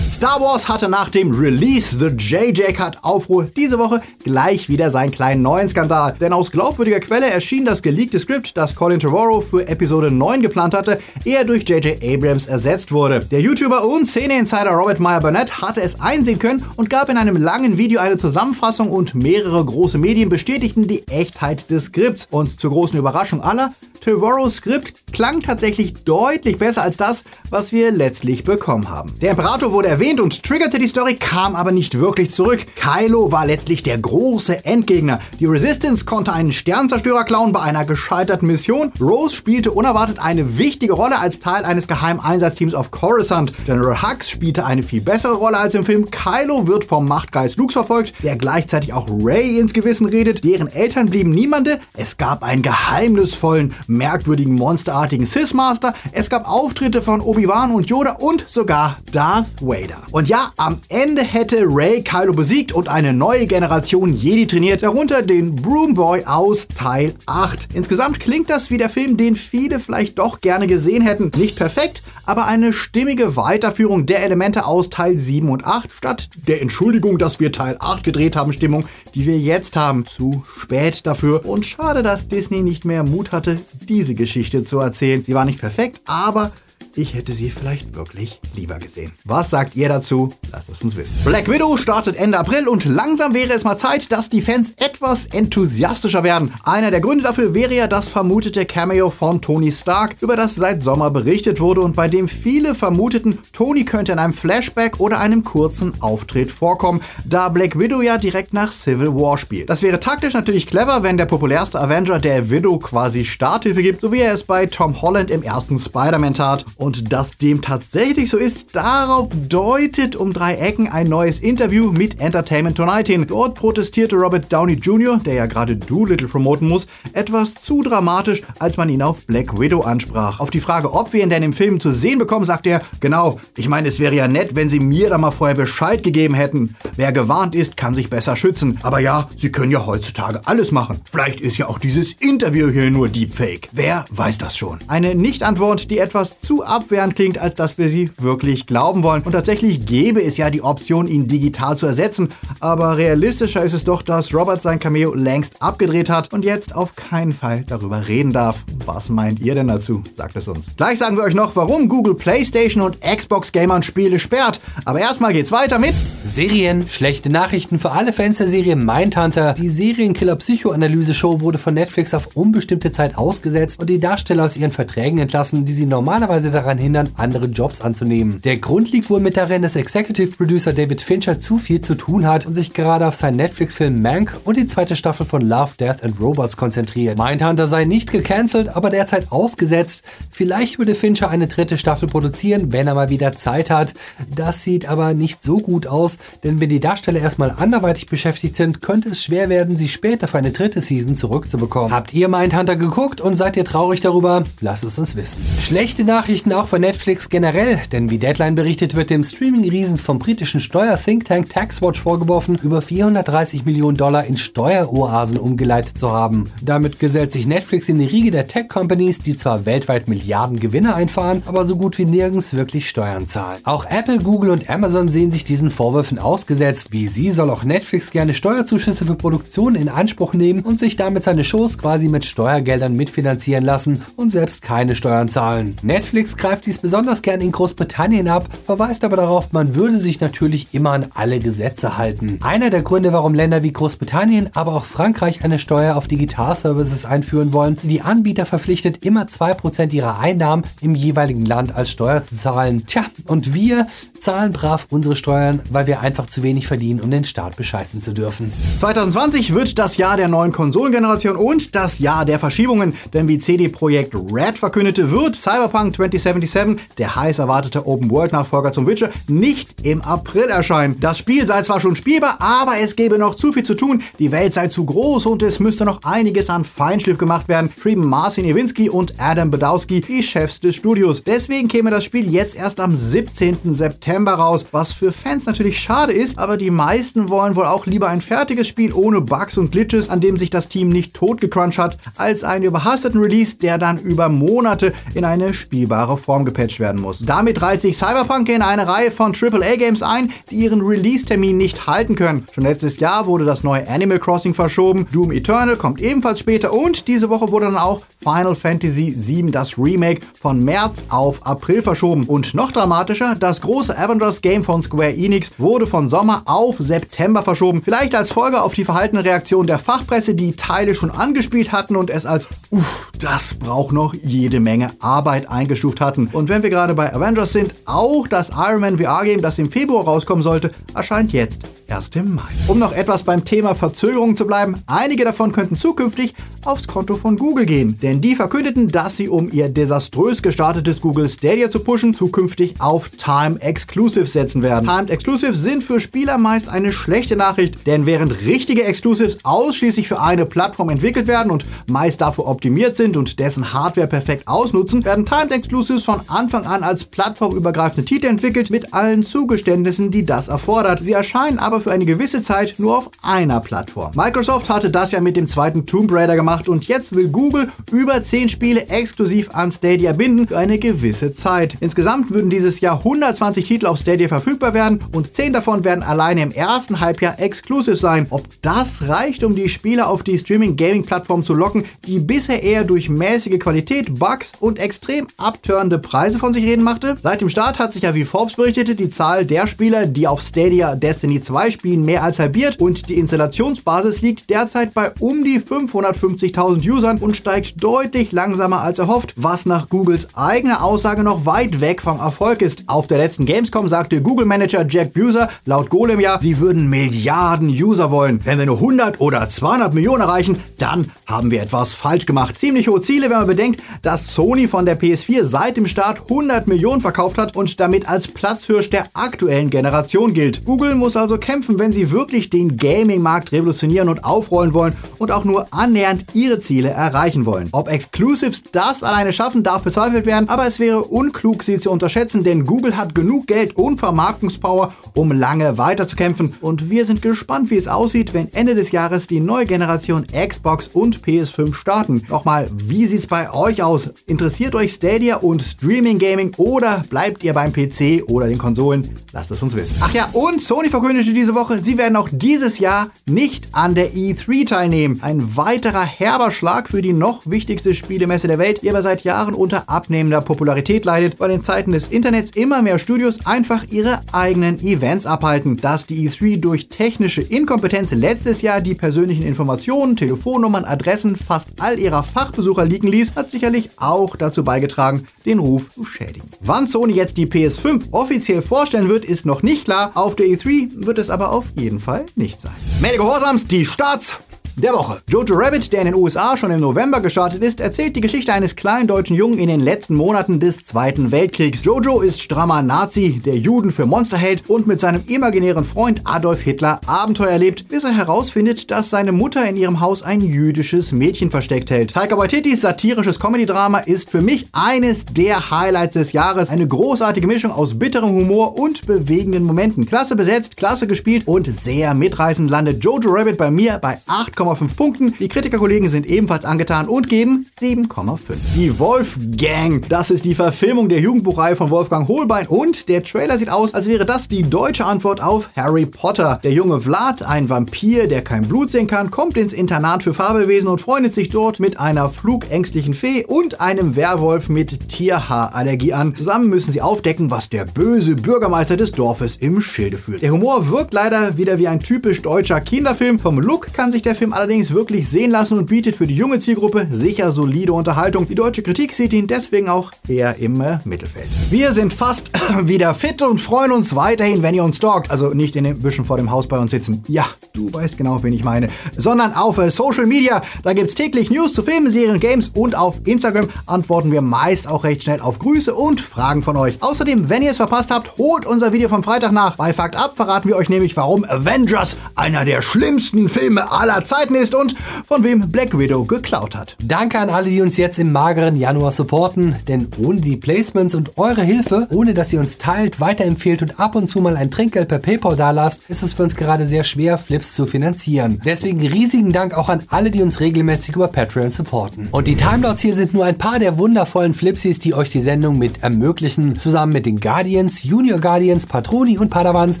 Star 0.08 0.40
Wars 0.40 0.68
hatte 0.68 0.88
nach 0.88 1.08
dem 1.08 1.32
Release 1.32 1.98
The 1.98 2.10
JJ 2.16 2.72
Cut 2.72 2.98
Aufruhr 3.02 3.44
diese 3.44 3.76
Woche 3.78 4.00
gleich 4.22 4.68
wieder 4.68 4.88
seinen 4.88 5.10
kleinen 5.10 5.42
neuen 5.42 5.68
Skandal. 5.68 6.14
Denn 6.20 6.32
aus 6.32 6.52
glaubwürdiger 6.52 7.00
Quelle 7.00 7.28
erschien 7.28 7.64
das 7.64 7.82
geleakte 7.82 8.20
Skript, 8.20 8.56
das 8.56 8.76
Colin 8.76 9.00
Trevorrow 9.00 9.44
für 9.44 9.66
Episode 9.66 10.12
9 10.12 10.42
geplant 10.42 10.74
hatte, 10.74 11.00
eher 11.24 11.44
durch 11.44 11.68
JJ 11.68 11.98
Abrams 12.14 12.46
ersetzt 12.46 12.92
wurde. 12.92 13.20
Der 13.20 13.40
YouTuber 13.40 13.84
und 13.84 14.06
Szene-Insider 14.06 14.70
Robert 14.70 15.00
Meyer 15.00 15.20
Burnett 15.20 15.60
hatte 15.60 15.82
es 15.82 16.00
einsehen 16.00 16.38
können 16.38 16.64
und 16.76 16.88
gab 16.88 17.08
in 17.08 17.18
einem 17.18 17.36
langen 17.36 17.76
Video 17.76 17.98
eine 18.00 18.16
Zusammenfassung 18.16 18.90
und 18.90 19.16
mehrere 19.16 19.64
große 19.64 19.98
Medien 19.98 20.28
bestätigten 20.28 20.86
die 20.86 21.06
Echtheit 21.08 21.68
des 21.70 21.86
Skripts. 21.86 22.28
Und 22.30 22.60
zur 22.60 22.70
großen 22.70 22.96
Überraschung 22.96 23.40
aller, 23.40 23.72
Trevorrows 24.00 24.56
Skript 24.56 24.94
klang 25.12 25.40
tatsächlich 25.40 25.94
deutlich 26.04 26.58
besser 26.58 26.82
als 26.82 26.96
das, 26.96 27.24
was 27.50 27.72
wir 27.72 27.90
letztlich 27.90 28.44
bekommen 28.44 28.88
haben. 28.88 29.18
Der 29.20 29.32
Imperator 29.32 29.72
wurde 29.72 29.88
erwähnt 29.96 30.20
und 30.20 30.42
triggerte 30.42 30.78
die 30.78 30.88
Story, 30.88 31.14
kam 31.14 31.56
aber 31.56 31.72
nicht 31.72 31.98
wirklich 31.98 32.30
zurück. 32.30 32.66
Kylo 32.76 33.32
war 33.32 33.46
letztlich 33.46 33.82
der 33.82 33.96
große 33.96 34.66
Endgegner. 34.66 35.20
Die 35.40 35.46
Resistance 35.46 36.04
konnte 36.04 36.34
einen 36.34 36.52
Sternzerstörer 36.52 37.24
klauen 37.24 37.52
bei 37.52 37.62
einer 37.62 37.86
gescheiterten 37.86 38.46
Mission. 38.46 38.92
Rose 39.00 39.34
spielte 39.34 39.70
unerwartet 39.70 40.18
eine 40.18 40.58
wichtige 40.58 40.92
Rolle 40.92 41.18
als 41.18 41.38
Teil 41.38 41.64
eines 41.64 41.88
geheimen 41.88 42.20
Einsatzteams 42.20 42.74
auf 42.74 42.90
Coruscant. 42.90 43.54
General 43.64 44.02
Hux 44.02 44.28
spielte 44.28 44.66
eine 44.66 44.82
viel 44.82 45.00
bessere 45.00 45.32
Rolle 45.32 45.56
als 45.56 45.74
im 45.74 45.86
Film. 45.86 46.10
Kylo 46.10 46.66
wird 46.66 46.84
vom 46.84 47.08
Machtgeist 47.08 47.56
Luke 47.56 47.72
verfolgt, 47.72 48.12
der 48.22 48.36
gleichzeitig 48.36 48.92
auch 48.92 49.08
Ray 49.10 49.58
ins 49.58 49.72
Gewissen 49.72 50.06
redet. 50.06 50.44
Deren 50.44 50.68
Eltern 50.68 51.08
blieben 51.08 51.30
niemande. 51.30 51.80
Es 51.94 52.18
gab 52.18 52.42
einen 52.42 52.60
geheimnisvollen, 52.60 53.72
merkwürdigen, 53.86 54.56
monsterartigen 54.56 55.24
Sith 55.24 55.54
Master. 55.54 55.94
Es 56.12 56.28
gab 56.28 56.46
Auftritte 56.46 57.00
von 57.00 57.22
Obi-Wan 57.22 57.70
und 57.70 57.88
Yoda 57.88 58.16
und 58.20 58.44
sogar 58.46 58.98
Darth 59.10 59.46
Vader. 59.62 59.85
Und 60.10 60.28
ja, 60.28 60.52
am 60.56 60.80
Ende 60.88 61.22
hätte 61.22 61.64
Ray 61.66 62.02
Kylo 62.02 62.32
besiegt 62.32 62.72
und 62.72 62.88
eine 62.88 63.12
neue 63.12 63.46
Generation 63.46 64.14
Jedi 64.14 64.46
trainiert, 64.46 64.82
darunter 64.82 65.22
den 65.22 65.56
Broom 65.56 65.94
Boy 65.94 66.24
aus 66.24 66.68
Teil 66.68 67.14
8. 67.26 67.68
Insgesamt 67.74 68.20
klingt 68.20 68.50
das 68.50 68.70
wie 68.70 68.78
der 68.78 68.90
Film, 68.90 69.16
den 69.16 69.36
viele 69.36 69.80
vielleicht 69.80 70.18
doch 70.18 70.40
gerne 70.40 70.66
gesehen 70.66 71.02
hätten. 71.02 71.30
Nicht 71.36 71.56
perfekt, 71.56 72.02
aber 72.24 72.46
eine 72.46 72.72
stimmige 72.72 73.36
Weiterführung 73.36 74.06
der 74.06 74.22
Elemente 74.22 74.66
aus 74.66 74.90
Teil 74.90 75.18
7 75.18 75.48
und 75.48 75.64
8, 75.64 75.92
statt 75.92 76.28
der 76.46 76.62
Entschuldigung, 76.62 77.18
dass 77.18 77.40
wir 77.40 77.52
Teil 77.52 77.76
8 77.78 78.04
gedreht 78.04 78.36
haben, 78.36 78.52
Stimmung, 78.52 78.86
die 79.14 79.26
wir 79.26 79.38
jetzt 79.38 79.76
haben. 79.76 80.06
Zu 80.06 80.42
spät 80.58 81.06
dafür. 81.06 81.44
Und 81.44 81.66
schade, 81.66 82.02
dass 82.02 82.28
Disney 82.28 82.62
nicht 82.62 82.84
mehr 82.84 83.02
Mut 83.02 83.32
hatte, 83.32 83.60
diese 83.80 84.14
Geschichte 84.14 84.64
zu 84.64 84.78
erzählen. 84.78 85.22
Sie 85.22 85.34
war 85.34 85.44
nicht 85.44 85.60
perfekt, 85.60 86.00
aber 86.06 86.52
ich 86.96 87.14
hätte 87.14 87.34
sie 87.34 87.50
vielleicht 87.50 87.94
wirklich 87.94 88.40
lieber 88.54 88.78
gesehen. 88.78 89.12
Was 89.24 89.50
sagt 89.50 89.76
ihr 89.76 89.88
dazu? 89.88 90.32
Lasst 90.50 90.70
es 90.70 90.82
uns 90.82 90.96
wissen. 90.96 91.14
Black 91.24 91.48
Widow 91.50 91.76
startet 91.76 92.16
Ende 92.16 92.38
April 92.38 92.68
und 92.68 92.86
langsam 92.86 93.34
wäre 93.34 93.52
es 93.52 93.64
mal 93.64 93.76
Zeit, 93.76 94.10
dass 94.10 94.30
die 94.30 94.40
Fans 94.40 94.72
etwas 94.78 95.26
enthusiastischer 95.26 96.24
werden. 96.24 96.52
Einer 96.64 96.90
der 96.90 97.00
Gründe 97.00 97.24
dafür 97.24 97.52
wäre 97.52 97.74
ja 97.74 97.86
das 97.86 98.08
vermutete 98.08 98.64
Cameo 98.64 99.10
von 99.10 99.42
Tony 99.42 99.70
Stark, 99.70 100.16
über 100.20 100.36
das 100.36 100.54
seit 100.54 100.82
Sommer 100.82 101.10
berichtet 101.10 101.60
wurde 101.60 101.82
und 101.82 101.94
bei 101.94 102.08
dem 102.08 102.28
viele 102.28 102.74
vermuteten, 102.74 103.38
Tony 103.52 103.84
könnte 103.84 104.12
in 104.12 104.18
einem 104.18 104.32
Flashback 104.32 104.98
oder 104.98 105.18
einem 105.18 105.44
kurzen 105.44 106.00
Auftritt 106.00 106.50
vorkommen, 106.50 107.02
da 107.24 107.50
Black 107.50 107.78
Widow 107.78 108.00
ja 108.00 108.16
direkt 108.16 108.54
nach 108.54 108.72
Civil 108.72 109.14
War 109.14 109.36
spielt. 109.36 109.68
Das 109.68 109.82
wäre 109.82 110.00
taktisch 110.00 110.32
natürlich 110.32 110.66
clever, 110.66 111.02
wenn 111.02 111.18
der 111.18 111.26
populärste 111.26 111.78
Avenger 111.78 112.18
der 112.18 112.50
Widow 112.50 112.78
quasi 112.78 113.24
Starthilfe 113.24 113.82
gibt, 113.82 114.00
so 114.00 114.12
wie 114.12 114.20
er 114.20 114.32
es 114.32 114.44
bei 114.44 114.64
Tom 114.64 115.02
Holland 115.02 115.30
im 115.30 115.42
ersten 115.42 115.78
Spider-Man 115.78 116.32
tat. 116.32 116.64
Und 116.86 117.12
dass 117.12 117.36
dem 117.36 117.62
tatsächlich 117.62 118.30
so 118.30 118.36
ist, 118.36 118.76
darauf 118.76 119.28
deutet 119.48 120.14
um 120.14 120.32
drei 120.32 120.54
Ecken 120.54 120.86
ein 120.86 121.08
neues 121.08 121.40
Interview 121.40 121.90
mit 121.90 122.20
Entertainment 122.20 122.76
Tonight 122.76 123.08
hin. 123.08 123.26
Dort 123.26 123.56
protestierte 123.56 124.14
Robert 124.14 124.52
Downey 124.52 124.74
Jr., 124.74 125.18
der 125.18 125.34
ja 125.34 125.46
gerade 125.46 125.74
Doolittle 125.74 126.28
promoten 126.28 126.68
muss, 126.68 126.86
etwas 127.12 127.54
zu 127.54 127.82
dramatisch, 127.82 128.42
als 128.60 128.76
man 128.76 128.88
ihn 128.88 129.02
auf 129.02 129.26
Black 129.26 129.58
Widow 129.58 129.80
ansprach. 129.80 130.38
Auf 130.38 130.50
die 130.50 130.60
Frage, 130.60 130.92
ob 130.92 131.12
wir 131.12 131.24
ihn 131.24 131.28
denn 131.28 131.42
im 131.42 131.54
Film 131.54 131.80
zu 131.80 131.90
sehen 131.90 132.20
bekommen, 132.20 132.44
sagt 132.44 132.68
er, 132.68 132.82
genau, 133.00 133.40
ich 133.56 133.68
meine, 133.68 133.88
es 133.88 133.98
wäre 133.98 134.14
ja 134.14 134.28
nett, 134.28 134.54
wenn 134.54 134.68
sie 134.68 134.78
mir 134.78 135.10
da 135.10 135.18
mal 135.18 135.32
vorher 135.32 135.56
Bescheid 135.56 136.04
gegeben 136.04 136.34
hätten. 136.34 136.76
Wer 136.94 137.10
gewarnt 137.10 137.56
ist, 137.56 137.76
kann 137.76 137.96
sich 137.96 138.10
besser 138.10 138.36
schützen. 138.36 138.78
Aber 138.84 139.00
ja, 139.00 139.28
sie 139.34 139.50
können 139.50 139.72
ja 139.72 139.86
heutzutage 139.86 140.40
alles 140.44 140.70
machen. 140.70 141.00
Vielleicht 141.10 141.40
ist 141.40 141.58
ja 141.58 141.66
auch 141.66 141.80
dieses 141.80 142.12
Interview 142.12 142.68
hier 142.68 142.92
nur 142.92 143.08
Deepfake. 143.08 143.70
Wer 143.72 144.04
weiß 144.10 144.38
das 144.38 144.56
schon? 144.56 144.78
Eine 144.86 145.16
Nicht-Antwort, 145.16 145.90
die 145.90 145.98
etwas 145.98 146.38
zu 146.38 146.62
abwehrend 146.76 147.16
klingt, 147.16 147.38
als 147.38 147.54
dass 147.54 147.78
wir 147.78 147.88
sie 147.88 148.10
wirklich 148.18 148.66
glauben 148.66 149.02
wollen. 149.02 149.22
Und 149.22 149.32
tatsächlich 149.32 149.86
gäbe 149.86 150.22
es 150.22 150.36
ja 150.36 150.50
die 150.50 150.62
Option, 150.62 151.08
ihn 151.08 151.26
digital 151.26 151.78
zu 151.78 151.86
ersetzen. 151.86 152.28
Aber 152.60 152.98
realistischer 152.98 153.64
ist 153.64 153.72
es 153.72 153.84
doch, 153.84 154.02
dass 154.02 154.34
Robert 154.34 154.60
sein 154.60 154.78
Cameo 154.78 155.14
längst 155.14 155.62
abgedreht 155.62 156.10
hat 156.10 156.32
und 156.32 156.44
jetzt 156.44 156.74
auf 156.74 156.94
keinen 156.94 157.32
Fall 157.32 157.64
darüber 157.66 158.08
reden 158.08 158.32
darf. 158.32 158.64
Was 158.84 159.08
meint 159.08 159.40
ihr 159.40 159.54
denn 159.54 159.68
dazu? 159.68 160.02
Sagt 160.16 160.36
es 160.36 160.48
uns. 160.48 160.70
Gleich 160.76 160.98
sagen 160.98 161.16
wir 161.16 161.24
euch 161.24 161.34
noch, 161.34 161.56
warum 161.56 161.88
Google 161.88 162.14
PlayStation 162.14 162.82
und 162.82 163.00
Xbox 163.00 163.52
Gamern 163.52 163.82
Spiele 163.82 164.18
sperrt. 164.18 164.60
Aber 164.84 165.00
erstmal 165.00 165.32
geht's 165.32 165.52
weiter 165.52 165.78
mit 165.78 165.94
Serien, 166.24 166.86
schlechte 166.88 167.30
Nachrichten 167.30 167.78
für 167.78 167.92
alle 167.92 168.12
Fans 168.12 168.38
der 168.38 168.48
Serie 168.48 168.76
Mindhunter. 168.76 169.54
Die 169.54 169.68
Serienkiller 169.68 170.36
Psychoanalyse 170.36 171.14
Show 171.14 171.40
wurde 171.40 171.58
von 171.58 171.74
Netflix 171.74 172.12
auf 172.12 172.30
unbestimmte 172.34 172.92
Zeit 172.92 173.16
ausgesetzt 173.16 173.80
und 173.80 173.88
die 173.88 174.00
Darsteller 174.00 174.44
aus 174.44 174.56
ihren 174.56 174.72
Verträgen 174.72 175.18
entlassen, 175.18 175.64
die 175.64 175.72
sie 175.72 175.86
normalerweise 175.86 176.50
daran 176.56 176.78
hindern, 176.78 177.10
andere 177.16 177.46
Jobs 177.46 177.80
anzunehmen. 177.80 178.40
Der 178.42 178.56
Grund 178.56 178.90
liegt 178.90 179.10
wohl 179.10 179.20
mit 179.20 179.36
darin, 179.36 179.62
dass 179.62 179.76
Executive 179.76 180.36
Producer 180.36 180.72
David 180.72 181.00
Fincher 181.00 181.38
zu 181.38 181.58
viel 181.58 181.80
zu 181.80 181.94
tun 181.94 182.26
hat 182.26 182.46
und 182.46 182.54
sich 182.54 182.72
gerade 182.72 183.06
auf 183.06 183.14
seinen 183.14 183.36
Netflix-Film 183.36 184.02
Mank 184.02 184.34
und 184.44 184.56
die 184.56 184.66
zweite 184.66 184.96
Staffel 184.96 185.26
von 185.26 185.42
Love, 185.42 185.72
Death 185.78 186.02
and 186.02 186.18
Robots 186.18 186.56
konzentriert. 186.56 187.18
Mindhunter 187.18 187.66
sei 187.66 187.84
nicht 187.84 188.10
gecancelt, 188.10 188.68
aber 188.74 188.90
derzeit 188.90 189.30
ausgesetzt. 189.30 190.04
Vielleicht 190.30 190.78
würde 190.78 190.94
Fincher 190.94 191.30
eine 191.30 191.46
dritte 191.46 191.78
Staffel 191.78 192.08
produzieren, 192.08 192.72
wenn 192.72 192.86
er 192.86 192.94
mal 192.94 193.10
wieder 193.10 193.36
Zeit 193.36 193.70
hat. 193.70 193.94
Das 194.34 194.62
sieht 194.64 194.88
aber 194.88 195.14
nicht 195.14 195.42
so 195.42 195.58
gut 195.58 195.86
aus, 195.86 196.18
denn 196.42 196.60
wenn 196.60 196.68
die 196.68 196.80
Darsteller 196.80 197.20
erstmal 197.20 197.50
anderweitig 197.50 198.06
beschäftigt 198.06 198.56
sind, 198.56 198.80
könnte 198.80 199.10
es 199.10 199.22
schwer 199.22 199.48
werden, 199.48 199.76
sie 199.76 199.88
später 199.88 200.26
für 200.28 200.38
eine 200.38 200.52
dritte 200.52 200.80
Season 200.80 201.14
zurückzubekommen. 201.14 201.92
Habt 201.92 202.14
ihr 202.14 202.28
Mindhunter 202.28 202.76
geguckt 202.76 203.20
und 203.20 203.36
seid 203.36 203.56
ihr 203.56 203.64
traurig 203.64 204.00
darüber? 204.00 204.44
Lasst 204.60 204.84
es 204.84 204.98
uns 204.98 205.16
wissen. 205.16 205.42
Schlechte 205.58 206.04
Nachrichten 206.04 206.45
auch 206.52 206.66
für 206.66 206.78
Netflix 206.78 207.28
generell, 207.28 207.80
denn 207.92 208.10
wie 208.10 208.18
Deadline 208.18 208.54
berichtet, 208.54 208.94
wird 208.94 209.10
dem 209.10 209.24
Streaming-Riesen 209.24 209.98
vom 209.98 210.18
britischen 210.18 210.60
Steuer-Thinktank 210.60 211.48
Taxwatch 211.48 212.00
vorgeworfen, 212.00 212.58
über 212.62 212.82
430 212.82 213.64
Millionen 213.64 213.96
Dollar 213.96 214.24
in 214.24 214.36
Steueroasen 214.36 215.38
umgeleitet 215.38 215.98
zu 215.98 216.10
haben. 216.10 216.50
Damit 216.62 216.98
gesellt 216.98 217.32
sich 217.32 217.46
Netflix 217.46 217.88
in 217.88 217.98
die 217.98 218.06
Riege 218.06 218.30
der 218.30 218.46
Tech-Companies, 218.46 219.18
die 219.18 219.36
zwar 219.36 219.66
weltweit 219.66 220.08
Milliarden 220.08 220.60
Gewinne 220.60 220.94
einfahren, 220.94 221.42
aber 221.46 221.66
so 221.66 221.76
gut 221.76 221.98
wie 221.98 222.04
nirgends 222.04 222.54
wirklich 222.54 222.88
Steuern 222.88 223.26
zahlen. 223.26 223.58
Auch 223.64 223.86
Apple, 223.86 224.18
Google 224.18 224.50
und 224.50 224.68
Amazon 224.68 225.10
sehen 225.10 225.32
sich 225.32 225.44
diesen 225.44 225.70
Vorwürfen 225.70 226.18
ausgesetzt. 226.18 226.88
Wie 226.92 227.08
sie 227.08 227.30
soll 227.30 227.50
auch 227.50 227.64
Netflix 227.64 228.10
gerne 228.10 228.34
Steuerzuschüsse 228.34 229.04
für 229.04 229.14
Produktionen 229.14 229.76
in 229.76 229.88
Anspruch 229.88 230.34
nehmen 230.34 230.62
und 230.62 230.80
sich 230.80 230.96
damit 230.96 231.24
seine 231.24 231.44
Shows 231.44 231.78
quasi 231.78 232.08
mit 232.08 232.24
Steuergeldern 232.24 232.94
mitfinanzieren 232.94 233.64
lassen 233.64 234.02
und 234.16 234.30
selbst 234.30 234.62
keine 234.62 234.94
Steuern 234.94 235.28
zahlen. 235.28 235.76
Netflix 235.82 236.35
greift 236.36 236.66
dies 236.66 236.78
besonders 236.78 237.22
gern 237.22 237.40
in 237.40 237.52
Großbritannien 237.52 238.28
ab, 238.28 238.48
verweist 238.66 239.04
aber 239.04 239.16
darauf, 239.16 239.52
man 239.52 239.74
würde 239.74 239.96
sich 239.98 240.20
natürlich 240.20 240.68
immer 240.72 240.92
an 240.92 241.06
alle 241.14 241.40
Gesetze 241.40 241.98
halten. 241.98 242.38
Einer 242.40 242.70
der 242.70 242.82
Gründe, 242.82 243.12
warum 243.12 243.34
Länder 243.34 243.64
wie 243.64 243.72
Großbritannien, 243.72 244.50
aber 244.54 244.74
auch 244.74 244.84
Frankreich 244.84 245.44
eine 245.44 245.58
Steuer 245.58 245.96
auf 245.96 246.06
Digitalservices 246.06 247.04
einführen 247.04 247.52
wollen, 247.52 247.78
die 247.82 247.96
die 247.96 248.02
Anbieter 248.02 248.44
verpflichtet, 248.44 249.06
immer 249.06 249.22
2% 249.22 249.90
ihrer 249.94 250.18
Einnahmen 250.18 250.64
im 250.82 250.94
jeweiligen 250.94 251.46
Land 251.46 251.74
als 251.74 251.90
Steuer 251.90 252.22
zu 252.22 252.36
zahlen. 252.36 252.84
Tja, 252.84 253.06
und 253.24 253.54
wir 253.54 253.86
zahlen 254.20 254.52
brav 254.52 254.86
unsere 254.90 255.16
Steuern, 255.16 255.62
weil 255.70 255.86
wir 255.86 256.00
einfach 256.00 256.26
zu 256.26 256.42
wenig 256.42 256.66
verdienen, 256.66 257.00
um 257.00 257.10
den 257.10 257.24
Staat 257.24 257.56
bescheißen 257.56 258.02
zu 258.02 258.12
dürfen. 258.12 258.52
2020 258.80 259.54
wird 259.54 259.78
das 259.78 259.96
Jahr 259.96 260.18
der 260.18 260.28
neuen 260.28 260.52
Konsolengeneration 260.52 261.36
und 261.36 261.74
das 261.74 261.98
Jahr 261.98 262.26
der 262.26 262.38
Verschiebungen, 262.38 262.92
denn 263.14 263.28
wie 263.28 263.38
CD 263.38 263.70
Projekt 263.70 264.14
Red 264.14 264.58
verkündete, 264.58 265.10
wird 265.10 265.36
Cyberpunk 265.36 265.94
2077, 266.26 266.96
der 266.98 267.14
heiß 267.14 267.38
erwartete 267.38 267.86
Open-World-Nachfolger 267.86 268.72
zum 268.72 268.86
Witcher, 268.86 269.10
nicht 269.28 269.86
im 269.86 270.02
April 270.02 270.48
erscheinen. 270.48 270.98
Das 270.98 271.18
Spiel 271.18 271.46
sei 271.46 271.62
zwar 271.62 271.78
schon 271.78 271.94
spielbar, 271.94 272.36
aber 272.40 272.78
es 272.80 272.96
gäbe 272.96 273.18
noch 273.18 273.36
zu 273.36 273.52
viel 273.52 273.62
zu 273.62 273.74
tun, 273.74 274.02
die 274.18 274.32
Welt 274.32 274.52
sei 274.52 274.66
zu 274.66 274.84
groß 274.84 275.26
und 275.26 275.42
es 275.42 275.60
müsste 275.60 275.84
noch 275.84 276.02
einiges 276.02 276.50
an 276.50 276.64
Feinschliff 276.64 277.18
gemacht 277.18 277.48
werden, 277.48 277.70
schrieben 277.80 278.04
Marcin 278.04 278.44
Iwinski 278.44 278.90
und 278.90 279.14
Adam 279.18 279.50
Badowski, 279.50 280.00
die 280.00 280.22
Chefs 280.22 280.58
des 280.58 280.74
Studios. 280.74 281.22
Deswegen 281.22 281.68
käme 281.68 281.90
das 281.90 282.04
Spiel 282.04 282.28
jetzt 282.28 282.56
erst 282.56 282.80
am 282.80 282.96
17. 282.96 283.74
September 283.74 284.32
raus, 284.32 284.66
was 284.72 284.92
für 284.92 285.12
Fans 285.12 285.46
natürlich 285.46 285.78
schade 285.78 286.12
ist, 286.12 286.38
aber 286.38 286.56
die 286.56 286.70
meisten 286.70 287.28
wollen 287.28 287.54
wohl 287.54 287.66
auch 287.66 287.86
lieber 287.86 288.08
ein 288.08 288.20
fertiges 288.20 288.66
Spiel 288.66 288.92
ohne 288.92 289.20
Bugs 289.20 289.58
und 289.58 289.70
Glitches, 289.70 290.08
an 290.08 290.20
dem 290.20 290.38
sich 290.38 290.50
das 290.50 290.68
Team 290.68 290.88
nicht 290.88 291.14
totgecrunched 291.14 291.78
hat, 291.78 291.98
als 292.16 292.42
einen 292.42 292.64
überhasteten 292.64 293.20
Release, 293.20 293.56
der 293.58 293.78
dann 293.78 293.98
über 293.98 294.28
Monate 294.28 294.92
in 295.14 295.24
eine 295.24 295.54
spielbare 295.54 296.15
Form 296.18 296.44
gepatcht 296.44 296.80
werden 296.80 297.00
muss. 297.00 297.20
Damit 297.20 297.62
reiht 297.62 297.82
sich 297.82 297.96
Cyberpunk 297.96 298.48
in 298.48 298.62
eine 298.62 298.86
Reihe 298.88 299.10
von 299.10 299.32
AAA-Games 299.34 300.02
ein, 300.02 300.32
die 300.50 300.56
ihren 300.56 300.80
Release-Termin 300.80 301.56
nicht 301.56 301.86
halten 301.86 302.14
können. 302.16 302.46
Schon 302.52 302.64
letztes 302.64 302.98
Jahr 302.98 303.26
wurde 303.26 303.44
das 303.44 303.64
neue 303.64 303.88
Animal 303.88 304.18
Crossing 304.18 304.54
verschoben, 304.54 305.06
Doom 305.12 305.32
Eternal 305.32 305.76
kommt 305.76 306.00
ebenfalls 306.00 306.40
später 306.40 306.72
und 306.72 307.08
diese 307.08 307.28
Woche 307.28 307.50
wurde 307.50 307.66
dann 307.66 307.76
auch 307.76 308.02
Final 308.22 308.54
Fantasy 308.54 309.14
VII, 309.16 309.50
das 309.50 309.78
Remake, 309.78 310.22
von 310.40 310.64
März 310.64 311.04
auf 311.10 311.44
April 311.46 311.82
verschoben. 311.82 312.24
Und 312.24 312.54
noch 312.54 312.72
dramatischer, 312.72 313.34
das 313.34 313.60
große 313.60 313.96
Avengers 313.96 314.42
Game 314.42 314.64
von 314.64 314.82
Square 314.82 315.14
Enix 315.14 315.50
wurde 315.58 315.86
von 315.86 316.08
Sommer 316.08 316.42
auf 316.46 316.76
September 316.78 317.42
verschoben. 317.42 317.82
Vielleicht 317.84 318.14
als 318.14 318.32
Folge 318.32 318.62
auf 318.62 318.74
die 318.74 318.84
verhaltene 318.84 319.24
Reaktion 319.24 319.66
der 319.66 319.78
Fachpresse, 319.78 320.34
die 320.34 320.56
Teile 320.56 320.94
schon 320.94 321.10
angespielt 321.10 321.72
hatten 321.72 321.96
und 321.96 322.10
es 322.10 322.26
als, 322.26 322.48
uff, 322.70 323.12
das 323.18 323.54
braucht 323.54 323.92
noch 323.92 324.14
jede 324.14 324.60
Menge 324.60 324.92
Arbeit 325.00 325.48
eingestuft 325.48 326.00
hatten. 326.00 326.28
Und 326.32 326.48
wenn 326.48 326.62
wir 326.62 326.70
gerade 326.70 326.94
bei 326.94 327.14
Avengers 327.14 327.52
sind, 327.52 327.74
auch 327.84 328.26
das 328.26 328.50
Iron 328.50 328.80
Man 328.80 328.98
VR 328.98 329.24
Game, 329.24 329.42
das 329.42 329.58
im 329.58 329.70
Februar 329.70 330.04
rauskommen 330.04 330.42
sollte, 330.42 330.70
erscheint 330.94 331.32
jetzt 331.32 331.62
erst 331.86 332.16
im 332.16 332.34
Mai. 332.34 332.42
Um 332.68 332.78
noch 332.78 332.92
etwas 332.92 333.22
beim 333.22 333.44
Thema 333.44 333.74
Verzögerung 333.74 334.36
zu 334.36 334.46
bleiben, 334.46 334.82
einige 334.86 335.24
davon 335.24 335.52
könnten 335.52 335.76
zukünftig 335.76 336.34
aufs 336.64 336.86
Konto 336.86 337.16
von 337.16 337.36
Google 337.36 337.66
gehen, 337.66 337.98
denn 338.06 338.20
die 338.20 338.36
verkündeten, 338.36 338.86
dass 338.86 339.16
sie, 339.16 339.28
um 339.28 339.50
ihr 339.50 339.68
desaströs 339.68 340.40
gestartetes 340.40 341.00
Google 341.00 341.28
Stadia 341.28 341.72
zu 341.72 341.80
pushen, 341.80 342.14
zukünftig 342.14 342.76
auf 342.78 343.08
Time 343.08 343.60
Exclusives 343.60 344.32
setzen 344.32 344.62
werden. 344.62 344.88
Timed 344.88 345.10
Exclusives 345.10 345.60
sind 345.60 345.82
für 345.82 345.98
Spieler 345.98 346.38
meist 346.38 346.68
eine 346.68 346.92
schlechte 346.92 347.34
Nachricht, 347.34 347.84
denn 347.84 348.06
während 348.06 348.46
richtige 348.46 348.84
Exclusives 348.84 349.38
ausschließlich 349.42 350.06
für 350.06 350.20
eine 350.20 350.46
Plattform 350.46 350.90
entwickelt 350.90 351.26
werden 351.26 351.50
und 351.50 351.66
meist 351.88 352.20
dafür 352.20 352.46
optimiert 352.46 352.96
sind 352.96 353.16
und 353.16 353.40
dessen 353.40 353.72
Hardware 353.72 354.06
perfekt 354.06 354.46
ausnutzen, 354.46 355.04
werden 355.04 355.26
Timed 355.26 355.50
Exclusives 355.50 356.04
von 356.04 356.20
Anfang 356.28 356.64
an 356.64 356.84
als 356.84 357.06
plattformübergreifende 357.06 358.04
Titel 358.04 358.26
entwickelt 358.26 358.70
mit 358.70 358.94
allen 358.94 359.24
Zugeständnissen, 359.24 360.12
die 360.12 360.24
das 360.24 360.46
erfordert. 360.46 361.00
Sie 361.02 361.12
erscheinen 361.12 361.58
aber 361.58 361.80
für 361.80 361.90
eine 361.90 362.04
gewisse 362.04 362.40
Zeit 362.40 362.76
nur 362.78 362.98
auf 362.98 363.10
einer 363.20 363.58
Plattform. 363.58 364.12
Microsoft 364.14 364.70
hatte 364.70 364.90
das 364.90 365.10
ja 365.10 365.20
mit 365.20 365.36
dem 365.36 365.48
zweiten 365.48 365.86
Tomb 365.86 366.12
Raider 366.12 366.36
gemacht 366.36 366.68
und 366.68 366.86
jetzt 366.86 367.12
will 367.12 367.26
Google 367.26 367.68
über 367.96 368.22
10 368.22 368.50
Spiele 368.50 368.88
exklusiv 368.88 369.48
an 369.54 369.72
Stadia 369.72 370.12
binden 370.12 370.46
für 370.46 370.58
eine 370.58 370.78
gewisse 370.78 371.32
Zeit. 371.32 371.78
Insgesamt 371.80 372.30
würden 372.30 372.50
dieses 372.50 372.80
Jahr 372.80 372.98
120 372.98 373.64
Titel 373.64 373.86
auf 373.86 373.96
Stadia 373.96 374.28
verfügbar 374.28 374.74
werden 374.74 375.02
und 375.12 375.34
10 375.34 375.54
davon 375.54 375.82
werden 375.82 376.04
alleine 376.04 376.42
im 376.42 376.50
ersten 376.50 377.00
Halbjahr 377.00 377.40
exklusiv 377.40 377.98
sein. 377.98 378.26
Ob 378.28 378.48
das 378.60 379.08
reicht, 379.08 379.44
um 379.44 379.56
die 379.56 379.70
Spieler 379.70 380.08
auf 380.08 380.22
die 380.22 380.36
Streaming-Gaming-Plattform 380.36 381.42
zu 381.42 381.54
locken, 381.54 381.84
die 382.06 382.20
bisher 382.20 382.62
eher 382.62 382.84
durch 382.84 383.08
mäßige 383.08 383.58
Qualität, 383.58 384.18
Bugs 384.18 384.52
und 384.60 384.78
extrem 384.78 385.26
abtörende 385.38 385.98
Preise 385.98 386.38
von 386.38 386.52
sich 386.52 386.66
reden 386.66 386.82
machte? 386.82 387.16
Seit 387.22 387.40
dem 387.40 387.48
Start 387.48 387.78
hat 387.78 387.94
sich 387.94 388.02
ja, 388.02 388.14
wie 388.14 388.26
Forbes 388.26 388.56
berichtete, 388.56 388.94
die 388.94 389.08
Zahl 389.08 389.46
der 389.46 389.66
Spieler, 389.66 390.04
die 390.04 390.28
auf 390.28 390.42
Stadia 390.42 390.94
Destiny 390.96 391.40
2 391.40 391.70
spielen, 391.70 392.04
mehr 392.04 392.22
als 392.22 392.38
halbiert 392.40 392.78
und 392.78 393.08
die 393.08 393.14
Installationsbasis 393.18 394.20
liegt 394.20 394.50
derzeit 394.50 394.92
bei 394.92 395.12
um 395.18 395.44
die 395.44 395.60
550.000 395.60 396.90
Usern 396.90 397.18
und 397.18 397.34
steigt 397.36 397.82
deutlich 397.86 398.32
langsamer 398.32 398.82
als 398.82 398.98
erhofft, 398.98 399.32
was 399.36 399.64
nach 399.64 399.88
Googles 399.88 400.34
eigener 400.34 400.82
Aussage 400.82 401.22
noch 401.22 401.46
weit 401.46 401.80
weg 401.80 402.02
vom 402.02 402.18
Erfolg 402.18 402.60
ist. 402.60 402.82
Auf 402.88 403.06
der 403.06 403.18
letzten 403.18 403.46
Gamescom 403.46 403.88
sagte 403.88 404.22
Google-Manager 404.22 404.84
Jack 404.88 405.12
Buser 405.12 405.48
laut 405.66 405.88
Golem 405.88 406.18
ja, 406.18 406.36
sie 406.40 406.58
würden 406.58 406.90
Milliarden 406.90 407.68
User 407.68 408.10
wollen. 408.10 408.40
Wenn 408.44 408.58
wir 408.58 408.66
nur 408.66 408.78
100 408.78 409.20
oder 409.20 409.48
200 409.48 409.94
Millionen 409.94 410.22
erreichen, 410.22 410.58
dann 410.78 411.12
haben 411.26 411.52
wir 411.52 411.62
etwas 411.62 411.92
falsch 411.92 412.26
gemacht. 412.26 412.58
Ziemlich 412.58 412.88
hohe 412.88 413.00
Ziele, 413.00 413.30
wenn 413.30 413.38
man 413.38 413.46
bedenkt, 413.46 413.80
dass 414.02 414.34
Sony 414.34 414.66
von 414.66 414.84
der 414.84 414.98
PS4 414.98 415.44
seit 415.44 415.76
dem 415.76 415.86
Start 415.86 416.22
100 416.22 416.66
Millionen 416.66 417.00
verkauft 417.00 417.38
hat 417.38 417.54
und 417.54 417.78
damit 417.78 418.08
als 418.08 418.26
Platzhirsch 418.26 418.90
der 418.90 419.06
aktuellen 419.14 419.70
Generation 419.70 420.34
gilt. 420.34 420.64
Google 420.64 420.96
muss 420.96 421.16
also 421.16 421.38
kämpfen, 421.38 421.78
wenn 421.78 421.92
sie 421.92 422.10
wirklich 422.10 422.50
den 422.50 422.76
Gaming-Markt 422.76 423.52
revolutionieren 423.52 424.08
und 424.08 424.24
aufrollen 424.24 424.74
wollen 424.74 424.96
und 425.18 425.30
auch 425.30 425.44
nur 425.44 425.68
annähernd 425.70 426.24
ihre 426.34 426.58
Ziele 426.58 426.88
erreichen 426.88 427.46
wollen. 427.46 427.68
Ob 427.76 427.90
Exclusives 427.90 428.62
das 428.72 429.02
alleine 429.02 429.34
schaffen, 429.34 429.62
darf 429.62 429.82
bezweifelt 429.82 430.24
werden, 430.24 430.48
aber 430.48 430.66
es 430.66 430.80
wäre 430.80 431.04
unklug, 431.04 431.62
sie 431.62 431.78
zu 431.78 431.90
unterschätzen, 431.90 432.42
denn 432.42 432.64
Google 432.64 432.96
hat 432.96 433.14
genug 433.14 433.46
Geld 433.46 433.76
und 433.76 433.98
Vermarktungspower, 433.98 434.94
um 435.12 435.30
lange 435.30 435.76
weiterzukämpfen. 435.76 436.54
Und 436.62 436.88
wir 436.88 437.04
sind 437.04 437.20
gespannt, 437.20 437.70
wie 437.70 437.76
es 437.76 437.86
aussieht, 437.86 438.32
wenn 438.32 438.50
Ende 438.54 438.74
des 438.74 438.92
Jahres 438.92 439.26
die 439.26 439.40
neue 439.40 439.66
Generation 439.66 440.26
Xbox 440.26 440.88
und 440.88 441.20
PS5 441.20 441.74
starten. 441.74 442.22
Nochmal, 442.30 442.70
wie 442.72 443.04
sieht's 443.06 443.26
bei 443.26 443.52
euch 443.52 443.82
aus? 443.82 444.08
Interessiert 444.26 444.74
euch 444.74 444.94
Stadia 444.94 445.36
und 445.36 445.62
Streaming 445.62 446.18
Gaming 446.18 446.54
oder 446.56 447.04
bleibt 447.10 447.44
ihr 447.44 447.52
beim 447.52 447.74
PC 447.74 448.26
oder 448.26 448.48
den 448.48 448.56
Konsolen? 448.56 449.18
Lasst 449.32 449.50
es 449.50 449.62
uns 449.62 449.76
wissen. 449.76 449.96
Ach 450.00 450.14
ja, 450.14 450.30
und 450.32 450.62
Sony 450.62 450.88
verkündete 450.88 451.34
diese 451.34 451.54
Woche, 451.54 451.82
sie 451.82 451.98
werden 451.98 452.16
auch 452.16 452.30
dieses 452.32 452.78
Jahr 452.78 453.10
nicht 453.26 453.68
an 453.72 453.94
der 453.94 454.14
E3 454.14 454.66
teilnehmen. 454.66 455.18
Ein 455.20 455.58
weiterer 455.58 456.06
herber 456.06 456.50
Schlag 456.50 456.88
für 456.88 457.02
die 457.02 457.12
noch 457.12 457.42
wichtigste 457.66 457.94
Spielemesse 457.94 458.46
der 458.46 458.60
Welt, 458.60 458.82
die 458.82 458.90
aber 458.90 459.02
seit 459.02 459.24
Jahren 459.24 459.52
unter 459.52 459.90
abnehmender 459.90 460.40
Popularität 460.40 461.04
leidet, 461.04 461.40
weil 461.40 461.50
in 461.50 461.64
Zeiten 461.64 461.90
des 461.90 462.06
Internets 462.06 462.52
immer 462.52 462.80
mehr 462.80 463.00
Studios 463.00 463.44
einfach 463.44 463.82
ihre 463.90 464.20
eigenen 464.30 464.80
Events 464.80 465.26
abhalten. 465.26 465.76
Dass 465.76 466.06
die 466.06 466.30
E3 466.30 466.60
durch 466.60 466.88
technische 466.90 467.42
Inkompetenz 467.42 468.12
letztes 468.12 468.62
Jahr 468.62 468.80
die 468.80 468.94
persönlichen 468.94 469.42
Informationen, 469.42 470.14
Telefonnummern, 470.14 470.84
Adressen 470.84 471.34
fast 471.34 471.70
all 471.80 471.98
ihrer 471.98 472.22
Fachbesucher 472.22 472.84
liegen 472.84 473.08
ließ, 473.08 473.34
hat 473.34 473.50
sicherlich 473.50 473.90
auch 473.96 474.36
dazu 474.36 474.62
beigetragen, 474.62 475.26
den 475.44 475.58
Ruf 475.58 475.92
zu 475.92 476.04
schädigen. 476.04 476.48
Wann 476.60 476.86
Sony 476.86 477.14
jetzt 477.14 477.36
die 477.36 477.46
PS5 477.46 478.12
offiziell 478.12 478.62
vorstellen 478.62 479.08
wird, 479.08 479.24
ist 479.24 479.44
noch 479.44 479.64
nicht 479.64 479.86
klar. 479.86 480.12
Auf 480.14 480.36
der 480.36 480.46
E3 480.46 481.04
wird 481.04 481.18
es 481.18 481.30
aber 481.30 481.50
auf 481.50 481.72
jeden 481.74 481.98
Fall 481.98 482.26
nicht 482.36 482.60
sein. 482.60 482.70
Männliche 483.00 483.24
Gehorsams, 483.24 483.66
die 483.66 483.84
Starts 483.84 484.38
der 484.76 484.92
Woche. 484.92 485.22
Jojo 485.28 485.54
Rabbit, 485.54 485.92
der 485.92 486.00
in 486.00 486.06
den 486.06 486.14
USA 486.14 486.56
schon 486.56 486.70
im 486.70 486.80
November 486.80 487.20
gestartet 487.20 487.64
ist, 487.64 487.80
erzählt 487.80 488.14
die 488.14 488.20
Geschichte 488.20 488.52
eines 488.52 488.76
kleinen 488.76 489.08
deutschen 489.08 489.34
Jungen 489.34 489.58
in 489.58 489.68
den 489.68 489.80
letzten 489.80 490.14
Monaten 490.14 490.60
des 490.60 490.84
Zweiten 490.84 491.32
Weltkriegs. 491.32 491.82
Jojo 491.82 492.20
ist 492.20 492.42
strammer 492.42 492.82
Nazi, 492.82 493.40
der 493.42 493.56
Juden 493.56 493.90
für 493.90 494.04
Monster 494.04 494.36
hält 494.36 494.68
und 494.68 494.86
mit 494.86 495.00
seinem 495.00 495.22
imaginären 495.26 495.84
Freund 495.84 496.20
Adolf 496.24 496.60
Hitler 496.60 497.00
Abenteuer 497.06 497.48
erlebt, 497.48 497.88
bis 497.88 498.04
er 498.04 498.14
herausfindet, 498.14 498.90
dass 498.90 499.08
seine 499.08 499.32
Mutter 499.32 499.66
in 499.66 499.76
ihrem 499.76 500.00
Haus 500.00 500.22
ein 500.22 500.42
jüdisches 500.42 501.12
Mädchen 501.12 501.50
versteckt 501.50 501.90
hält. 501.90 502.12
Taika 502.12 502.36
Waititis 502.36 502.82
satirisches 502.82 503.40
Comedy-Drama 503.40 504.00
ist 504.00 504.28
für 504.28 504.42
mich 504.42 504.68
eines 504.72 505.24
der 505.24 505.70
Highlights 505.70 506.14
des 506.14 506.32
Jahres. 506.32 506.68
Eine 506.68 506.86
großartige 506.86 507.46
Mischung 507.46 507.70
aus 507.70 507.98
bitterem 507.98 508.30
Humor 508.30 508.78
und 508.78 509.06
bewegenden 509.06 509.64
Momenten. 509.64 510.04
Klasse 510.04 510.36
besetzt, 510.36 510.76
klasse 510.76 511.06
gespielt 511.06 511.48
und 511.48 511.72
sehr 511.72 512.12
mitreißend 512.12 512.70
landet 512.70 513.02
Jojo 513.02 513.30
Rabbit 513.30 513.56
bei 513.56 513.70
mir 513.70 513.98
bei 514.02 514.18
8, 514.26 514.54
7,5 514.66 514.96
Punkten. 514.96 515.34
Die 515.38 515.48
Kritikerkollegen 515.48 516.08
sind 516.08 516.26
ebenfalls 516.26 516.64
angetan 516.64 517.08
und 517.08 517.28
geben 517.28 517.66
7,5. 517.80 518.38
Die 518.74 518.98
Wolf 518.98 519.38
Gang, 519.56 520.06
das 520.08 520.30
ist 520.30 520.44
die 520.44 520.54
Verfilmung 520.54 521.08
der 521.08 521.20
Jugendbuchreihe 521.20 521.76
von 521.76 521.90
Wolfgang 521.90 522.26
Holbein 522.26 522.66
und 522.66 523.08
der 523.08 523.22
Trailer 523.22 523.58
sieht 523.58 523.70
aus, 523.70 523.94
als 523.94 524.08
wäre 524.08 524.26
das 524.26 524.48
die 524.48 524.62
deutsche 524.62 525.04
Antwort 525.04 525.42
auf 525.42 525.70
Harry 525.76 526.06
Potter. 526.06 526.60
Der 526.64 526.72
junge 526.72 527.00
Vlad, 527.00 527.42
ein 527.42 527.68
Vampir, 527.68 528.26
der 528.26 528.42
kein 528.42 528.66
Blut 528.66 528.90
sehen 528.90 529.06
kann, 529.06 529.30
kommt 529.30 529.56
ins 529.56 529.72
Internat 529.72 530.22
für 530.22 530.34
Fabelwesen 530.34 530.88
und 530.88 531.00
freundet 531.00 531.34
sich 531.34 531.48
dort 531.48 531.78
mit 531.78 532.00
einer 532.00 532.28
flugängstlichen 532.28 533.14
Fee 533.14 533.44
und 533.46 533.80
einem 533.80 534.16
Werwolf 534.16 534.68
mit 534.68 535.08
Tierhaarallergie 535.08 536.12
an. 536.12 536.34
Zusammen 536.34 536.68
müssen 536.68 536.92
sie 536.92 537.02
aufdecken, 537.02 537.50
was 537.50 537.68
der 537.68 537.84
böse 537.84 538.34
Bürgermeister 538.34 538.96
des 538.96 539.12
Dorfes 539.12 539.56
im 539.56 539.80
Schilde 539.80 540.18
führt. 540.18 540.42
Der 540.42 540.50
Humor 540.50 540.90
wirkt 540.90 541.14
leider 541.14 541.56
wieder 541.56 541.78
wie 541.78 541.88
ein 541.88 542.00
typisch 542.00 542.42
deutscher 542.42 542.80
Kinderfilm. 542.80 543.38
Vom 543.38 543.60
Look 543.60 543.92
kann 543.92 544.10
sich 544.10 544.22
der 544.22 544.34
Film 544.34 544.52
allerdings 544.56 544.92
wirklich 544.92 545.28
sehen 545.28 545.50
lassen 545.50 545.78
und 545.78 545.86
bietet 545.86 546.16
für 546.16 546.26
die 546.26 546.34
junge 546.34 546.58
Zielgruppe 546.58 547.06
sicher 547.10 547.52
solide 547.52 547.92
Unterhaltung. 547.92 548.48
Die 548.48 548.54
deutsche 548.54 548.82
Kritik 548.82 549.12
sieht 549.12 549.32
ihn 549.32 549.46
deswegen 549.46 549.88
auch 549.88 550.12
eher 550.26 550.56
im 550.56 550.80
äh, 550.80 550.98
Mittelfeld. 551.04 551.46
Wir 551.70 551.92
sind 551.92 552.14
fast 552.14 552.50
wieder 552.84 553.12
fit 553.14 553.42
und 553.42 553.60
freuen 553.60 553.92
uns 553.92 554.16
weiterhin, 554.16 554.62
wenn 554.62 554.74
ihr 554.74 554.82
uns 554.82 554.96
stalkt. 554.96 555.30
Also 555.30 555.50
nicht 555.50 555.76
in 555.76 555.84
den 555.84 556.00
Büschen 556.00 556.24
vor 556.24 556.38
dem 556.38 556.50
Haus 556.50 556.66
bei 556.66 556.78
uns 556.78 556.90
sitzen. 556.90 557.22
Ja, 557.28 557.44
du 557.74 557.92
weißt 557.92 558.16
genau, 558.16 558.42
wen 558.42 558.52
ich 558.54 558.64
meine. 558.64 558.88
Sondern 559.16 559.52
auf 559.52 559.76
äh, 559.78 559.90
Social 559.90 560.26
Media. 560.26 560.62
Da 560.82 560.94
gibt 560.94 561.10
es 561.10 561.14
täglich 561.14 561.50
News 561.50 561.74
zu 561.74 561.82
Filmen, 561.82 562.10
Serien, 562.10 562.40
Games 562.40 562.70
und 562.74 562.96
auf 562.96 563.20
Instagram 563.26 563.68
antworten 563.84 564.32
wir 564.32 564.40
meist 564.40 564.88
auch 564.88 565.04
recht 565.04 565.22
schnell 565.22 565.40
auf 565.40 565.58
Grüße 565.58 565.94
und 565.94 566.20
Fragen 566.20 566.62
von 566.62 566.76
euch. 566.76 566.96
Außerdem, 567.00 567.50
wenn 567.50 567.62
ihr 567.62 567.72
es 567.72 567.76
verpasst 567.76 568.10
habt, 568.10 568.38
holt 568.38 568.64
unser 568.64 568.92
Video 568.92 569.08
vom 569.08 569.22
Freitag 569.22 569.52
nach. 569.52 569.76
Bei 569.76 569.92
Fakt 569.92 570.16
ab 570.16 570.32
verraten 570.36 570.68
wir 570.68 570.76
euch 570.76 570.88
nämlich, 570.88 571.16
warum 571.16 571.44
Avengers 571.44 572.16
einer 572.34 572.64
der 572.64 572.80
schlimmsten 572.80 573.48
Filme 573.48 573.92
aller 573.92 574.24
Zeiten 574.24 574.45
Zeiten 574.46 574.54
ist 574.54 574.74
und 574.74 574.94
von 575.26 575.42
wem 575.42 575.70
Black 575.70 575.98
Widow 575.98 576.24
geklaut 576.24 576.76
hat. 576.76 576.96
Danke 577.02 577.38
an 577.38 577.50
alle, 577.50 577.68
die 577.68 577.80
uns 577.80 577.96
jetzt 577.96 578.18
im 578.18 578.32
mageren 578.32 578.76
Januar 578.76 579.12
supporten, 579.12 579.76
denn 579.88 580.08
ohne 580.22 580.40
die 580.40 580.56
Placements 580.56 581.14
und 581.14 581.36
eure 581.36 581.62
Hilfe, 581.62 582.06
ohne 582.10 582.34
dass 582.34 582.52
ihr 582.52 582.60
uns 582.60 582.78
teilt, 582.78 583.20
weiterempfehlt 583.20 583.82
und 583.82 583.98
ab 583.98 584.14
und 584.14 584.30
zu 584.30 584.40
mal 584.40 584.56
ein 584.56 584.70
Trinkgeld 584.70 585.08
per 585.08 585.18
PayPal 585.18 585.56
dalasst, 585.56 586.02
ist 586.08 586.22
es 586.22 586.34
für 586.34 586.44
uns 586.44 586.54
gerade 586.54 586.86
sehr 586.86 587.04
schwer, 587.04 587.38
Flips 587.38 587.74
zu 587.74 587.86
finanzieren. 587.86 588.60
Deswegen 588.64 589.04
riesigen 589.06 589.52
Dank 589.52 589.76
auch 589.76 589.88
an 589.88 590.04
alle, 590.08 590.30
die 590.30 590.42
uns 590.42 590.60
regelmäßig 590.60 591.16
über 591.16 591.28
Patreon 591.28 591.70
supporten. 591.70 592.28
Und 592.30 592.46
die 592.46 592.56
Timelots 592.56 593.02
hier 593.02 593.14
sind 593.14 593.34
nur 593.34 593.44
ein 593.44 593.58
paar 593.58 593.78
der 593.78 593.98
wundervollen 593.98 594.54
Flipsies, 594.54 594.98
die 594.98 595.14
euch 595.14 595.30
die 595.30 595.40
Sendung 595.40 595.78
mit 595.78 596.02
ermöglichen. 596.02 596.78
Zusammen 596.78 597.12
mit 597.12 597.26
den 597.26 597.40
Guardians, 597.40 598.04
Junior 598.04 598.40
Guardians, 598.40 598.86
Patroni 598.86 599.38
und 599.38 599.50
Padawans 599.50 600.00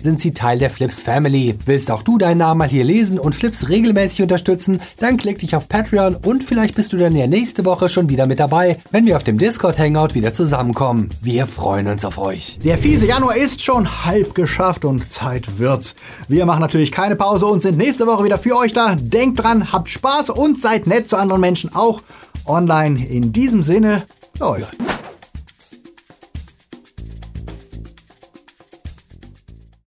sind 0.00 0.20
sie 0.20 0.32
Teil 0.32 0.58
der 0.58 0.70
Flips 0.70 1.00
Family. 1.00 1.58
Willst 1.66 1.90
auch 1.90 2.02
du 2.02 2.18
deinen 2.18 2.38
Namen 2.38 2.58
mal 2.58 2.68
hier 2.68 2.84
lesen 2.84 3.18
und 3.18 3.34
Flips 3.34 3.68
regelmäßig 3.68 4.21
unterstützen, 4.22 4.80
dann 4.98 5.16
klick 5.16 5.38
dich 5.38 5.56
auf 5.56 5.68
Patreon 5.68 6.16
und 6.16 6.44
vielleicht 6.44 6.74
bist 6.74 6.92
du 6.92 6.96
dann 6.96 7.14
ja 7.14 7.26
nächste 7.26 7.64
Woche 7.64 7.88
schon 7.88 8.08
wieder 8.08 8.26
mit 8.26 8.40
dabei, 8.40 8.78
wenn 8.90 9.06
wir 9.06 9.16
auf 9.16 9.22
dem 9.22 9.38
Discord 9.38 9.78
Hangout 9.78 10.14
wieder 10.14 10.32
zusammenkommen. 10.32 11.10
Wir 11.20 11.46
freuen 11.46 11.88
uns 11.88 12.04
auf 12.04 12.18
euch. 12.18 12.58
Der 12.64 12.78
fiese 12.78 13.06
Januar 13.06 13.36
ist 13.36 13.64
schon 13.64 14.04
halb 14.04 14.34
geschafft 14.34 14.84
und 14.84 15.12
Zeit 15.12 15.58
wird's. 15.58 15.94
Wir 16.28 16.46
machen 16.46 16.60
natürlich 16.60 16.92
keine 16.92 17.16
Pause 17.16 17.46
und 17.46 17.62
sind 17.62 17.78
nächste 17.78 18.06
Woche 18.06 18.24
wieder 18.24 18.38
für 18.38 18.56
euch 18.56 18.72
da. 18.72 18.94
Denkt 18.94 19.42
dran, 19.42 19.72
habt 19.72 19.88
Spaß 19.88 20.30
und 20.30 20.60
seid 20.60 20.86
nett 20.86 21.08
zu 21.08 21.16
anderen 21.16 21.40
Menschen 21.40 21.74
auch 21.74 22.02
online. 22.46 23.06
In 23.06 23.32
diesem 23.32 23.62
Sinne, 23.62 24.04
läuft. 24.38 24.76